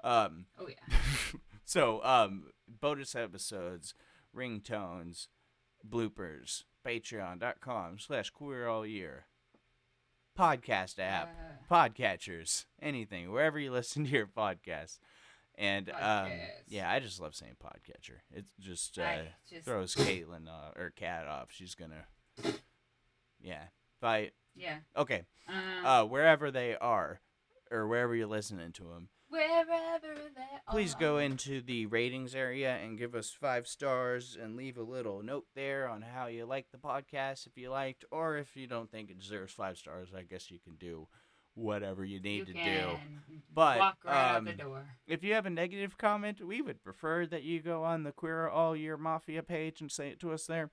Um, 0.03 0.47
Oh 0.61 0.69
yeah. 0.69 0.97
so, 1.65 2.05
um, 2.05 2.49
bonus 2.69 3.15
episodes, 3.15 3.95
ringtones, 4.37 5.29
bloopers, 5.89 6.65
patreon.com 6.87 7.99
slash 7.99 8.29
queer 8.31 8.67
all 8.69 8.85
year. 8.85 9.25
Podcast 10.39 10.99
app, 10.99 11.29
Uh, 11.71 11.75
podcatchers, 11.75 12.67
anything, 12.83 13.31
wherever 13.31 13.59
you 13.59 13.71
listen 13.73 14.05
to 14.05 14.11
your 14.11 14.27
podcast. 14.27 14.99
And 15.57 15.91
um, 15.91 16.31
yeah, 16.67 16.91
I 16.91 16.99
just 16.99 17.21
love 17.21 17.35
saying 17.35 17.55
podcatcher. 17.63 18.19
It 18.33 18.47
just 18.59 18.99
uh, 18.99 19.03
I 19.03 19.29
just 19.49 19.65
throws 19.65 19.95
Caitlin 19.97 20.49
uh, 20.49 20.73
or 20.81 20.91
Cat 20.91 21.27
off. 21.29 21.49
She's 21.51 21.75
gonna, 21.75 22.05
yeah. 23.41 23.65
But 24.01 24.31
yeah. 24.55 24.79
okay, 24.97 25.25
Um, 25.49 25.87
uh, 25.87 26.05
wherever 26.05 26.51
they 26.51 26.77
are, 26.77 27.21
or 27.71 27.87
wherever 27.89 28.15
you're 28.15 28.27
listening 28.27 28.73
to 28.73 28.83
them, 28.85 29.09
wherever 29.29 30.15
they 30.35 30.41
are, 30.67 30.73
please 30.73 30.95
go 30.95 31.19
into 31.19 31.61
the 31.63 31.87
ratings 31.87 32.35
area 32.35 32.77
and 32.77 32.99
give 32.99 33.15
us 33.15 33.31
five 33.31 33.67
stars 33.67 34.37
and 34.41 34.57
leave 34.57 34.77
a 34.77 34.83
little 34.83 35.23
note 35.23 35.47
there 35.55 35.89
on 35.89 36.03
how 36.03 36.27
you 36.27 36.45
like 36.45 36.67
the 36.73 36.79
podcast 36.79 37.47
if 37.47 37.57
you 37.57 37.71
liked, 37.71 38.05
or 38.11 38.37
if 38.37 38.57
you 38.57 38.67
don't 38.67 38.91
think 38.91 39.11
it 39.11 39.19
deserves 39.21 39.53
five 39.53 39.79
stars, 39.79 40.09
I 40.17 40.23
guess 40.23 40.51
you 40.51 40.59
can 40.59 40.75
do 40.75 41.09
whatever 41.55 42.05
you 42.05 42.21
need 42.21 42.49
You 42.49 42.53
to 42.53 42.53
do. 42.53 42.87
But, 43.53 43.79
walk 43.79 43.99
right 44.05 44.37
out 44.37 44.45
the 44.45 44.51
um, 44.51 44.57
door. 44.57 44.85
If 45.07 45.23
you 45.23 45.35
have 45.35 45.47
a 45.47 45.51
negative 45.51 45.97
comment, 45.97 46.45
we 46.45 46.61
would 46.61 46.83
prefer 46.83 47.27
that 47.27 47.43
you 47.43 47.61
go 47.61 47.85
on 47.85 48.03
the 48.03 48.13
Queer 48.13 48.49
All 48.49 48.75
Year 48.75 48.97
Mafia 48.97 49.43
page 49.43 49.81
and 49.81 49.91
say 49.91 50.09
it 50.09 50.21
to 50.21 50.33
us 50.33 50.47
there. 50.47 50.71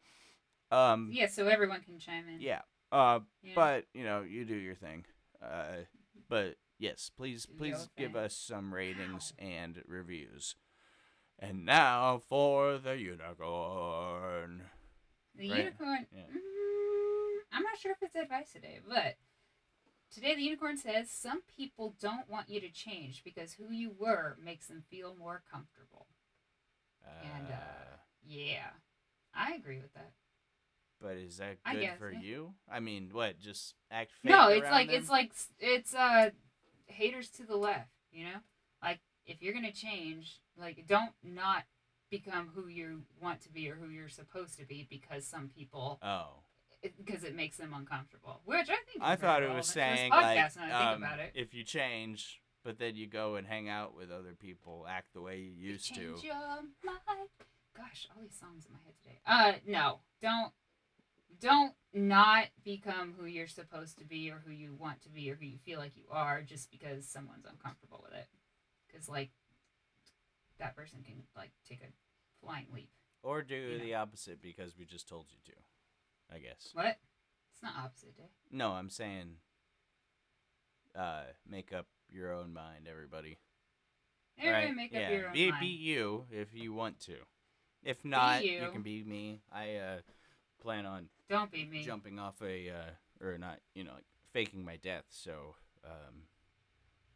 Um, 0.71 1.09
Yeah, 1.11 1.27
so 1.27 1.47
everyone 1.47 1.81
can 1.81 1.99
chime 1.99 2.25
in. 2.27 2.41
yeah. 2.41 2.61
Uh, 2.91 3.19
know? 3.43 3.51
but 3.55 3.85
you 3.93 4.03
know, 4.03 4.21
you 4.21 4.43
do 4.45 4.55
your 4.55 4.75
thing. 4.75 5.05
Uh, 5.41 5.85
but 6.27 6.55
yes, 6.77 7.09
please, 7.15 7.45
please 7.45 7.89
give 7.97 8.15
us 8.15 8.35
some 8.35 8.73
ratings 8.73 9.33
and 9.39 9.81
reviews. 9.87 10.55
And 11.39 11.65
now 11.65 12.21
for 12.29 12.77
the 12.77 12.97
unicorn. 12.97 14.63
the 15.35 15.49
right, 15.49 15.57
unicorn. 15.57 16.05
yeah. 16.13 16.21
Mm, 16.21 17.39
I'm 17.53 17.63
not 17.63 17.77
sure 17.79 17.91
if 17.91 17.97
it's 18.01 18.15
advice 18.15 18.51
today, 18.51 18.79
but 18.87 19.15
today 20.13 20.35
the 20.35 20.41
unicorn 20.43 20.77
says 20.77 21.09
some 21.09 21.41
people 21.57 21.95
don't 21.99 22.29
want 22.29 22.49
you 22.49 22.59
to 22.61 22.69
change 22.69 23.23
because 23.23 23.53
who 23.53 23.71
you 23.71 23.91
were 23.97 24.37
makes 24.43 24.67
them 24.67 24.83
feel 24.89 25.15
more 25.17 25.41
comfortable. 25.51 26.07
And, 27.23 27.47
uh, 27.47 27.53
Uh, 27.53 27.97
Yeah, 28.23 28.69
I 29.33 29.53
agree 29.53 29.79
with 29.79 29.93
that. 29.93 30.13
but 30.99 31.17
is 31.17 31.37
that 31.37 31.57
good 31.63 31.81
guess, 31.81 31.97
for 31.97 32.11
yeah. 32.11 32.19
you? 32.19 32.53
I 32.69 32.79
mean, 32.79 33.09
what? 33.11 33.39
Just 33.39 33.75
act 33.89 34.11
fake 34.21 34.31
no, 34.31 34.49
it's 34.49 34.69
like 34.69 34.87
them? 34.87 34.95
it's 34.97 35.09
like 35.09 35.31
it's 35.59 35.93
uh 35.95 36.29
haters 36.85 37.29
to 37.31 37.43
the 37.45 37.55
left, 37.55 37.89
you 38.11 38.25
know? 38.25 38.39
Like 38.83 38.99
if 39.25 39.41
you're 39.41 39.53
going 39.53 39.65
to 39.65 39.71
change, 39.71 40.39
like 40.57 40.85
don't 40.87 41.13
not 41.23 41.63
become 42.09 42.49
who 42.53 42.67
you 42.67 43.03
want 43.21 43.41
to 43.41 43.49
be 43.51 43.69
or 43.69 43.75
who 43.75 43.89
you're 43.89 44.09
supposed 44.09 44.57
to 44.59 44.65
be 44.65 44.85
because 44.89 45.25
some 45.25 45.47
people 45.49 45.99
Oh. 46.03 46.43
Because 46.97 47.23
it 47.23 47.35
makes 47.35 47.57
them 47.57 47.73
uncomfortable. 47.73 48.41
Which 48.45 48.69
I 48.69 48.77
think 48.89 49.01
I 49.01 49.15
thought 49.15 49.43
it 49.43 49.53
was 49.53 49.67
to 49.67 49.73
saying 49.73 50.11
podcast 50.11 50.15
like 50.15 50.37
I 50.39 50.49
think 50.49 50.73
um, 50.73 51.03
about 51.03 51.19
it. 51.19 51.31
if 51.35 51.53
you 51.53 51.63
change, 51.63 52.41
but 52.63 52.79
then 52.79 52.95
you 52.95 53.07
go 53.07 53.35
and 53.35 53.47
hang 53.47 53.69
out 53.69 53.95
with 53.95 54.11
other 54.11 54.33
people, 54.33 54.85
act 54.89 55.13
the 55.13 55.21
way 55.21 55.37
you 55.39 55.51
used 55.51 55.93
to. 55.95 56.13
Change 56.13 56.23
your 56.23 56.35
mind. 56.83 57.29
Gosh, 57.77 58.07
all 58.15 58.21
these 58.21 58.37
songs 58.37 58.65
in 58.65 58.73
my 58.73 58.79
head 58.85 58.93
today. 59.01 59.19
Uh, 59.25 59.53
no, 59.65 59.99
don't, 60.21 60.51
don't 61.39 61.73
not 61.93 62.47
become 62.63 63.13
who 63.17 63.25
you're 63.25 63.47
supposed 63.47 63.97
to 63.97 64.03
be 64.05 64.29
or 64.29 64.41
who 64.45 64.51
you 64.51 64.75
want 64.77 65.01
to 65.03 65.09
be 65.09 65.31
or 65.31 65.35
who 65.35 65.45
you 65.45 65.57
feel 65.57 65.79
like 65.79 65.95
you 65.95 66.03
are 66.11 66.41
just 66.41 66.69
because 66.69 67.07
someone's 67.07 67.45
uncomfortable 67.49 68.03
with 68.03 68.13
it. 68.17 68.27
Because 68.87 69.07
like, 69.07 69.31
that 70.59 70.75
person 70.75 70.99
can 71.05 71.23
like 71.35 71.51
take 71.67 71.81
a 71.81 72.45
flying 72.45 72.67
leap. 72.73 72.89
Or 73.23 73.41
do 73.41 73.55
You 73.55 73.77
know. 73.77 73.83
the 73.83 73.95
opposite 73.95 74.41
because 74.41 74.77
we 74.77 74.85
just 74.85 75.07
told 75.07 75.25
you 75.29 75.37
to. 75.53 75.59
I 76.33 76.39
guess. 76.39 76.69
What? 76.73 76.97
It's 77.51 77.61
not 77.61 77.73
opposite 77.83 78.15
day. 78.17 78.29
No, 78.51 78.71
I'm 78.71 78.89
saying 78.89 79.35
uh 80.95 81.23
make 81.49 81.73
up 81.73 81.87
your 82.09 82.33
own 82.33 82.53
mind, 82.53 82.87
everybody. 82.89 83.37
Everybody 84.37 84.65
right? 84.65 84.75
make 84.75 84.91
yeah. 84.91 84.99
up 84.99 85.11
your 85.11 85.27
own 85.27 85.33
be, 85.33 85.51
mind. 85.51 85.61
be 85.61 85.67
you 85.67 86.25
if 86.31 86.53
you 86.53 86.73
want 86.73 86.99
to. 87.01 87.15
If 87.83 88.03
not, 88.05 88.43
you. 88.45 88.61
you. 88.61 88.69
can 88.71 88.81
be 88.81 89.03
me. 89.03 89.41
I 89.51 89.75
uh 89.75 89.97
plan 90.61 90.85
on 90.85 91.09
Don't 91.29 91.51
be 91.51 91.65
me. 91.65 91.83
jumping 91.83 92.19
off 92.19 92.35
a 92.41 92.69
uh 92.69 93.25
or 93.25 93.37
not, 93.37 93.59
you 93.73 93.83
know, 93.83 93.93
like 93.93 94.05
faking 94.33 94.65
my 94.65 94.77
death, 94.77 95.05
so 95.09 95.55
um 95.85 96.23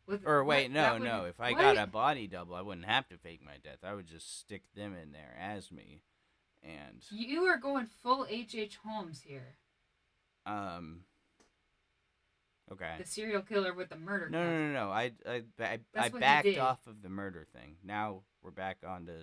With- 0.08 0.26
or 0.26 0.44
what? 0.44 0.50
wait, 0.50 0.72
no, 0.72 0.98
no. 0.98 1.26
If 1.26 1.40
I 1.40 1.52
what? 1.52 1.62
got 1.62 1.78
a 1.78 1.88
body 1.88 2.28
double, 2.28 2.56
I 2.56 2.62
wouldn't 2.62 2.86
have 2.86 3.08
to 3.10 3.18
fake 3.18 3.42
my 3.44 3.58
death. 3.64 3.80
I 3.84 3.94
would 3.94 4.08
just 4.08 4.40
stick 4.40 4.64
them 4.76 4.96
in 4.96 5.12
there 5.12 5.36
as 5.40 5.72
me. 5.72 6.02
And 6.66 7.04
You 7.12 7.44
are 7.44 7.58
going 7.58 7.86
full 7.86 8.26
H. 8.30 8.56
H. 8.56 8.78
Holmes 8.84 9.22
here. 9.22 9.56
um 10.46 11.02
Okay. 12.72 12.96
The 12.98 13.06
serial 13.06 13.44
killer 13.44 13.74
with 13.76 13.90
the 13.90 13.96
murder. 13.96 14.28
No, 14.28 14.44
no, 14.44 14.68
no, 14.68 14.74
no. 14.74 14.92
I, 14.92 15.12
I, 15.28 15.32
I, 15.32 15.64
I 15.64 15.80
That's 15.94 16.12
what 16.12 16.14
you 16.14 16.20
backed 16.20 16.58
off 16.58 16.88
of 16.88 17.04
the 17.04 17.10
murder 17.10 17.46
thing. 17.54 17.76
Now 17.84 18.22
we're 18.42 18.50
back 18.50 18.78
onto 18.88 19.14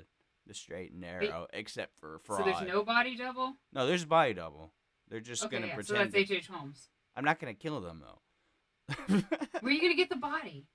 the 0.46 0.54
straight 0.54 0.92
and 0.92 1.00
narrow, 1.00 1.48
except 1.52 1.98
for 1.98 2.18
fraud. 2.20 2.40
So 2.40 2.44
there's 2.44 2.68
no 2.68 2.84
body 2.84 3.16
double. 3.16 3.54
No, 3.72 3.86
there's 3.86 4.04
a 4.04 4.06
body 4.06 4.34
double. 4.34 4.70
They're 5.08 5.18
just 5.20 5.44
okay, 5.44 5.56
gonna 5.56 5.66
yeah. 5.66 5.80
So 5.82 5.94
that's 5.94 6.12
that- 6.12 6.18
H. 6.18 6.30
H. 6.30 6.46
Holmes. 6.46 6.88
I'm 7.16 7.24
not 7.24 7.40
gonna 7.40 7.54
kill 7.54 7.80
them 7.80 8.00
though. 8.00 8.94
Where 9.08 9.22
are 9.64 9.70
you 9.70 9.80
gonna 9.80 9.94
get 9.96 10.08
the 10.10 10.16
body? 10.16 10.66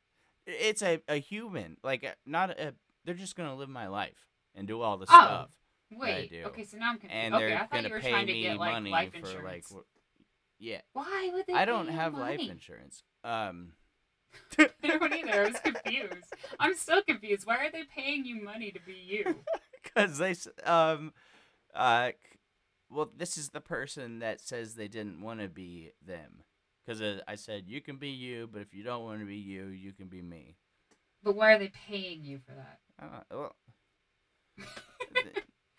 it's 0.46 0.82
a, 0.82 1.02
a 1.08 1.16
human, 1.16 1.78
like 1.84 2.06
not 2.26 2.50
a. 2.52 2.74
They're 3.06 3.16
just 3.16 3.36
gonna 3.38 3.56
live 3.56 3.70
my 3.70 3.88
life 3.88 4.28
and 4.56 4.68
do 4.68 4.82
all 4.82 4.98
the 4.98 5.06
Oh, 5.10 5.14
stuff, 5.14 5.50
Wait. 5.92 6.32
Okay, 6.46 6.64
so 6.66 6.78
now 6.78 6.90
I'm 6.92 6.98
confused. 6.98 7.14
and 7.16 7.36
okay, 7.36 7.48
they're 7.48 7.56
I 7.56 7.60
thought 7.60 7.70
gonna 7.72 7.88
you 7.88 7.94
were 7.94 8.00
pay 8.02 8.12
trying 8.12 8.28
to 8.28 8.34
me 8.34 8.42
get 8.44 8.58
like 8.58 8.74
money 8.74 8.92
life 8.92 9.12
for 9.12 9.18
insurance. 9.18 9.72
like. 9.72 9.84
Yeah, 10.60 10.82
Why 10.94 11.30
would 11.34 11.46
they? 11.48 11.54
I 11.54 11.66
don't 11.66 11.88
have 11.88 12.14
life 12.14 12.40
insurance. 12.40 13.04
Um. 13.24 13.74
I 14.60 14.70
don't 14.84 15.14
either. 15.14 15.44
I 15.44 15.48
was 15.48 15.60
confused. 15.60 16.34
I'm 16.60 16.76
still 16.76 17.02
confused. 17.04 17.46
Why 17.46 17.58
are 17.58 17.72
they 17.72 17.84
paying 17.96 18.26
you 18.26 18.42
money 18.44 18.72
to 18.72 18.80
be 18.86 18.94
you? 18.94 19.36
because 19.84 20.18
they 20.18 20.36
um 20.66 21.14
uh 21.76 22.12
well 22.90 23.10
this 23.16 23.38
is 23.38 23.50
the 23.50 23.62
person 23.62 24.20
that 24.20 24.42
says 24.42 24.74
they 24.76 24.88
didn't 24.88 25.22
want 25.22 25.40
to 25.40 25.48
be 25.48 25.92
them 26.06 26.44
because 26.86 27.02
uh, 27.02 27.20
i 27.28 27.36
said 27.36 27.64
you 27.68 27.82
can 27.82 27.98
be 27.98 28.10
you 28.10 28.48
but 28.52 28.62
if 28.62 28.74
you 28.74 28.84
don't 28.84 29.04
want 29.04 29.20
to 29.20 29.26
be 29.26 29.36
you 29.36 29.66
you 29.68 29.92
can 29.94 30.08
be 30.08 30.22
me 30.22 30.56
But 31.24 31.36
why 31.36 31.54
are 31.54 31.60
they 31.60 31.72
paying 31.88 32.24
you 32.24 32.40
for 32.46 32.54
that? 32.54 32.80
uh, 33.02 33.22
well, 33.32 33.56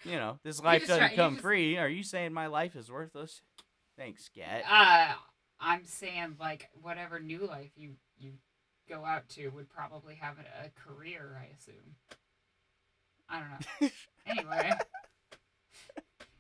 you 0.05 0.13
know 0.17 0.39
this 0.45 0.63
life 0.63 0.83
doesn't 0.87 0.99
try- 0.99 1.17
come 1.17 1.35
just- 1.35 1.43
free 1.43 1.77
are 1.77 1.89
you 1.89 2.03
saying 2.03 2.33
my 2.33 2.47
life 2.47 2.77
is 2.77 2.91
worthless 2.91 3.43
thanks 3.97 4.25
scat 4.25 4.63
Uh, 4.71 5.15
I'm 5.61 5.85
saying 5.85 6.37
like 6.39 6.69
whatever 6.81 7.19
new 7.21 7.47
life 7.47 7.71
you 7.77 7.95
you 8.19 8.33
go 8.89 9.05
out 9.05 9.29
to 9.31 9.49
would 9.49 9.69
probably 9.69 10.15
have 10.17 10.37
a, 10.39 10.67
a 10.67 10.71
career. 10.71 11.37
I 11.39 11.53
assume. 11.57 11.97
I 13.29 13.41
don't 13.41 13.51
know. 13.83 13.89
Anyway. 14.27 14.71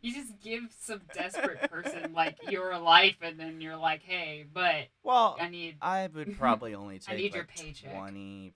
You 0.01 0.14
just 0.14 0.38
give 0.40 0.62
some 0.79 1.01
desperate 1.12 1.68
person 1.71 2.12
like 2.12 2.37
your 2.51 2.79
life, 2.79 3.16
and 3.21 3.38
then 3.40 3.61
you're 3.61 3.77
like, 3.77 4.03
"Hey, 4.03 4.47
but 4.53 4.87
well 5.03 5.37
I 5.40 5.49
need 5.49 5.77
i 5.83 6.07
would 6.07 6.38
probably 6.38 6.75
only 6.75 6.97
I 6.97 6.99
take 6.99 7.16
need 7.16 7.35
your 7.35 7.42
like 7.42 7.57
paycheck. 7.57 7.92
20% 7.94 8.53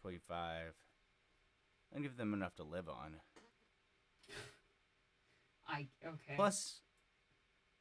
25 0.00 0.74
and 1.92 2.02
give 2.04 2.16
them 2.16 2.32
enough 2.32 2.54
to 2.56 2.62
live 2.62 2.88
on 2.88 3.16
I 5.70 5.88
okay." 6.04 6.34
plus 6.36 6.80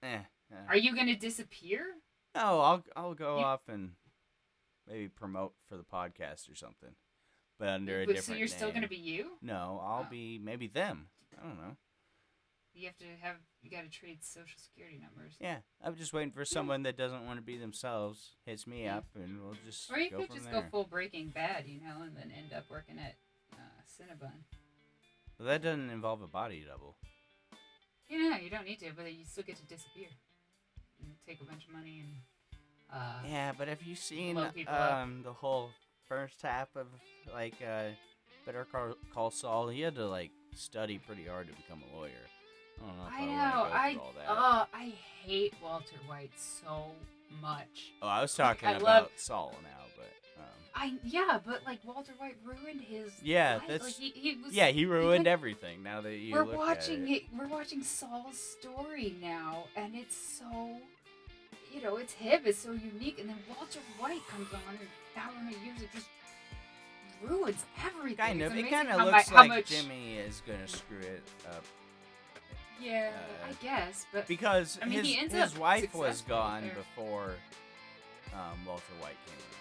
eh, 0.03 0.19
eh. 0.51 0.55
Are 0.67 0.77
you 0.77 0.95
gonna 0.95 1.15
disappear? 1.15 1.85
No, 2.35 2.59
I'll 2.61 2.83
I'll 2.95 3.13
go 3.15 3.39
You- 3.39 3.45
off 3.45 3.67
and 3.67 3.95
maybe 4.87 5.07
promote 5.09 5.53
for 5.67 5.77
the 5.77 5.83
podcast 5.83 6.49
or 6.51 6.55
something, 6.55 6.95
but 7.57 7.69
under 7.69 8.01
a 8.01 8.05
But- 8.05 8.15
different. 8.15 8.25
so 8.25 8.33
you're 8.39 8.47
still 8.47 8.71
gonna 8.71 8.87
be 8.87 8.97
you? 8.97 9.37
No, 9.41 9.79
I'll 9.83 10.05
Oh. 10.05 10.09
be 10.09 10.37
maybe 10.39 10.67
them. 10.67 11.09
I 11.37 11.43
don't 11.43 11.57
know. 11.57 11.77
You 12.73 12.85
have 12.85 12.97
to 12.99 13.17
have 13.21 13.35
you 13.61 13.69
got 13.69 13.81
to 13.81 13.89
trade 13.89 14.23
social 14.23 14.57
security 14.59 14.97
numbers. 14.99 15.35
Yeah, 15.39 15.61
I'm 15.81 15.95
just 15.97 16.13
waiting 16.13 16.31
for 16.31 16.45
someone 16.45 16.83
that 16.83 16.95
doesn't 16.95 17.25
want 17.25 17.37
to 17.37 17.41
be 17.43 17.57
themselves 17.57 18.35
hits 18.45 18.65
me 18.67 18.83
Yeah. 18.83 18.97
up, 18.97 19.05
and 19.15 19.41
we'll 19.43 19.55
just 19.65 19.89
Or 19.91 19.99
you 19.99 20.11
go 20.11 20.17
could 20.19 20.31
just 20.35 20.45
there. 20.49 20.61
go 20.61 20.69
full 20.69 20.83
Breaking 20.85 21.29
Bad, 21.29 21.67
you 21.67 21.81
know, 21.81 22.03
and 22.03 22.15
then 22.15 22.31
end 22.31 22.53
up 22.53 22.69
working 22.69 22.97
at 22.99 23.17
uh, 23.51 23.57
Cinnabon. 23.85 24.43
But 25.37 25.43
that 25.45 25.61
doesn't 25.63 25.89
involve 25.89 26.21
a 26.21 26.27
body 26.27 26.63
double. 26.63 26.95
You 28.09 28.29
know, 28.29 28.37
you 28.37 28.49
don't 28.49 28.65
need 28.65 28.79
to, 28.79 28.91
but 28.95 29.05
you 29.13 29.23
still 29.25 29.43
get 29.43 29.57
to 29.57 29.63
disappear 29.65 30.07
and 30.99 31.11
take 31.27 31.39
a 31.41 31.43
bunch 31.45 31.65
of 31.67 31.73
money 31.73 31.99
and 32.03 32.09
Uh, 32.91 33.21
Yeah, 33.27 33.51
but 33.57 33.67
have 33.67 33.83
you 33.83 33.95
seen 33.95 34.35
blow 34.35 34.49
people 34.49 34.73
up. 34.73 34.93
um 34.93 35.21
the 35.23 35.33
whole 35.33 35.69
first 36.07 36.41
half 36.41 36.75
of 36.75 36.87
like 37.31 37.53
uh 37.61 37.89
Better 38.45 38.65
Call, 38.71 38.95
Call 39.13 39.29
Saul? 39.31 39.69
He 39.69 39.81
had 39.81 39.93
to 39.95 40.07
like 40.07 40.31
study 40.55 40.97
pretty 40.97 41.25
hard 41.25 41.47
to 41.47 41.53
become 41.53 41.83
a 41.91 41.95
lawyer. 41.95 42.25
I 42.81 42.87
don't 42.87 42.97
know 42.97 43.05
if 43.05 43.13
I 43.13 43.19
I, 43.21 43.25
know. 43.25 43.59
want 43.59 44.15
to 44.15 44.21
go 44.21 44.21
I 44.27 44.27
oh, 44.29 44.65
I 44.73 44.93
hate 45.23 45.53
Walter 45.61 45.97
White 46.07 46.31
so 46.35 46.85
much. 47.41 47.91
oh, 48.01 48.07
I 48.07 48.21
was 48.21 48.33
talking 48.33 48.69
I 48.69 48.71
about 48.73 48.83
love- 48.83 49.11
Saul 49.17 49.53
now, 49.61 49.83
but 49.95 50.09
um, 50.39 50.45
I 50.75 50.93
yeah, 51.03 51.39
but 51.45 51.61
like 51.65 51.79
Walter 51.85 52.13
White 52.17 52.37
ruined 52.45 52.81
his. 52.81 53.11
Yeah, 53.21 53.55
life. 53.55 53.61
that's- 53.67 53.83
like 53.83 53.93
he, 53.95 54.09
he 54.11 54.35
was. 54.43 54.53
yeah, 54.53 54.67
he 54.67 54.85
ruined 54.85 55.25
could- 55.25 55.31
everything. 55.31 55.83
Now 55.83 56.01
that 56.01 56.15
you 56.15 56.33
we're 56.33 56.43
watching 56.45 57.03
at 57.03 57.09
it. 57.09 57.11
it. 57.11 57.23
We're 57.37 57.47
watching 57.47 57.83
Saul's 57.83 58.37
story 58.39 59.15
now, 59.21 59.65
and 59.75 59.95
it's 59.95 60.15
so. 60.15 60.77
You 61.73 61.81
know, 61.83 61.97
it's 61.97 62.13
him. 62.13 62.41
It's 62.45 62.57
so 62.59 62.71
unique, 62.71 63.19
and 63.19 63.29
then 63.29 63.37
Walter 63.47 63.79
White 63.99 64.25
comes 64.27 64.51
on, 64.53 64.59
and 64.69 64.87
however 65.13 65.37
many 65.43 65.57
years 65.63 65.81
it 65.83 65.89
just 65.93 66.07
ruins 67.21 67.63
everything. 67.85 68.17
Kind 68.17 68.41
of. 68.41 68.55
It 68.57 68.69
kind 68.69 68.89
of 68.89 69.05
looks 69.05 69.29
how 69.29 69.35
like 69.37 69.49
much- 69.49 69.65
Jimmy 69.67 70.17
is 70.17 70.41
gonna 70.47 70.67
screw 70.67 70.97
it 70.99 71.21
up 71.47 71.63
Yeah, 72.81 73.11
uh, 73.13 73.49
I 73.49 73.53
guess, 73.63 74.05
but 74.13 74.27
because 74.27 74.79
I 74.81 74.85
mean, 74.85 75.03
his, 75.03 75.31
his 75.31 75.57
wife 75.57 75.93
was 75.93 76.21
gone 76.21 76.63
there. 76.63 76.75
before 76.75 77.33
um, 78.33 78.65
Walter 78.65 78.83
White 79.01 79.17
came 79.27 79.35
around. 79.35 79.58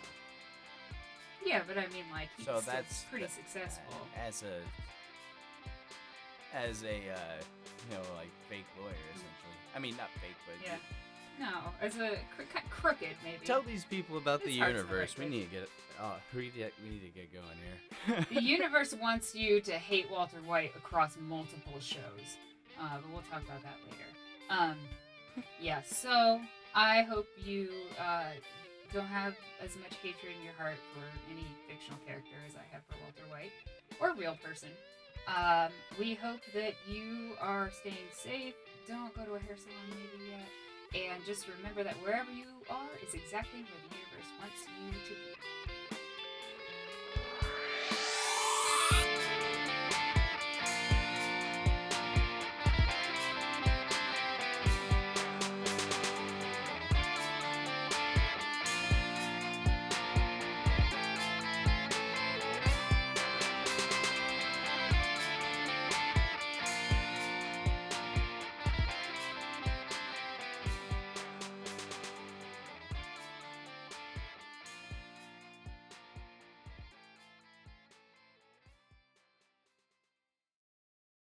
Yeah, 1.44 1.62
but 1.66 1.79
I 1.79 1.87
mean, 1.88 2.05
like 2.12 2.29
he's 2.37 2.46
So 2.46 2.61
that's 2.64 3.05
pretty 3.11 3.27
that- 3.27 3.33
successful. 3.35 3.94
uh, 4.16 4.27
as 4.29 4.42
a 4.42 4.61
as 6.55 6.83
a 6.83 6.88
uh, 6.88 7.38
you 7.90 7.94
know 7.94 8.03
like 8.16 8.31
fake 8.48 8.64
lawyer 8.81 8.92
essentially. 9.14 9.57
I 9.74 9.79
mean 9.79 9.96
not 9.96 10.11
fake, 10.20 10.37
but 10.46 10.64
Yeah. 10.66 10.77
No, 11.40 11.70
as 11.81 11.96
a 11.98 12.18
cr- 12.37 12.59
crooked 12.68 13.14
maybe. 13.22 13.44
Tell 13.44 13.62
these 13.62 13.85
people 13.85 14.16
about 14.18 14.42
the 14.42 14.51
universe. 14.51 15.16
We 15.16 15.27
need 15.29 15.44
to 15.51 15.57
get 15.61 15.68
oh 16.01 16.14
we 16.35 16.42
need, 16.57 16.72
we 16.83 16.90
need 16.90 17.03
to 17.03 17.09
get 17.20 17.29
going 17.33 18.16
here. 18.16 18.27
the 18.33 18.42
universe 18.42 18.94
wants 19.01 19.35
you 19.35 19.61
to 19.61 19.72
hate 19.72 20.11
Walter 20.11 20.38
White 20.46 20.72
across 20.77 21.16
multiple 21.20 21.79
shows, 21.81 22.37
uh, 22.81 22.96
but 23.01 23.11
we'll 23.12 23.22
talk 23.31 23.42
about 23.44 23.62
that 23.62 23.77
later. 23.85 24.05
Um, 24.51 24.77
yeah, 25.61 25.83
so 25.83 26.40
I 26.74 27.03
hope 27.03 27.29
you 27.44 27.68
uh, 28.01 28.31
don't 28.92 29.07
have 29.07 29.35
as 29.62 29.77
much 29.77 29.94
hatred 30.03 30.33
in 30.38 30.44
your 30.44 30.55
heart 30.55 30.79
for 30.94 31.05
any 31.31 31.46
fictional 31.68 31.98
character 32.07 32.37
as 32.48 32.55
I 32.57 32.64
have 32.72 32.83
for 32.88 32.96
Walter 33.05 33.27
White 33.31 33.53
or 34.01 34.14
real 34.16 34.37
person. 34.42 34.70
Um, 35.29 35.68
we 35.98 36.14
hope 36.14 36.40
that 36.55 36.72
you 36.88 37.37
are 37.40 37.70
staying 37.70 38.09
safe. 38.12 38.55
Don't 38.87 39.12
go 39.14 39.24
to 39.24 39.35
a 39.35 39.40
hair 39.40 39.57
salon 39.61 39.92
maybe 39.92 40.31
yet. 40.33 40.48
And 40.96 41.20
just 41.27 41.44
remember 41.59 41.85
that 41.85 42.01
wherever 42.01 42.33
you 42.33 42.48
are 42.70 42.88
is 43.05 43.12
exactly 43.12 43.61
where 43.61 43.83
the 43.85 43.92
universe 43.92 44.31
wants 44.40 44.64
you 44.64 44.88
to 44.88 45.14
be. 45.20 45.58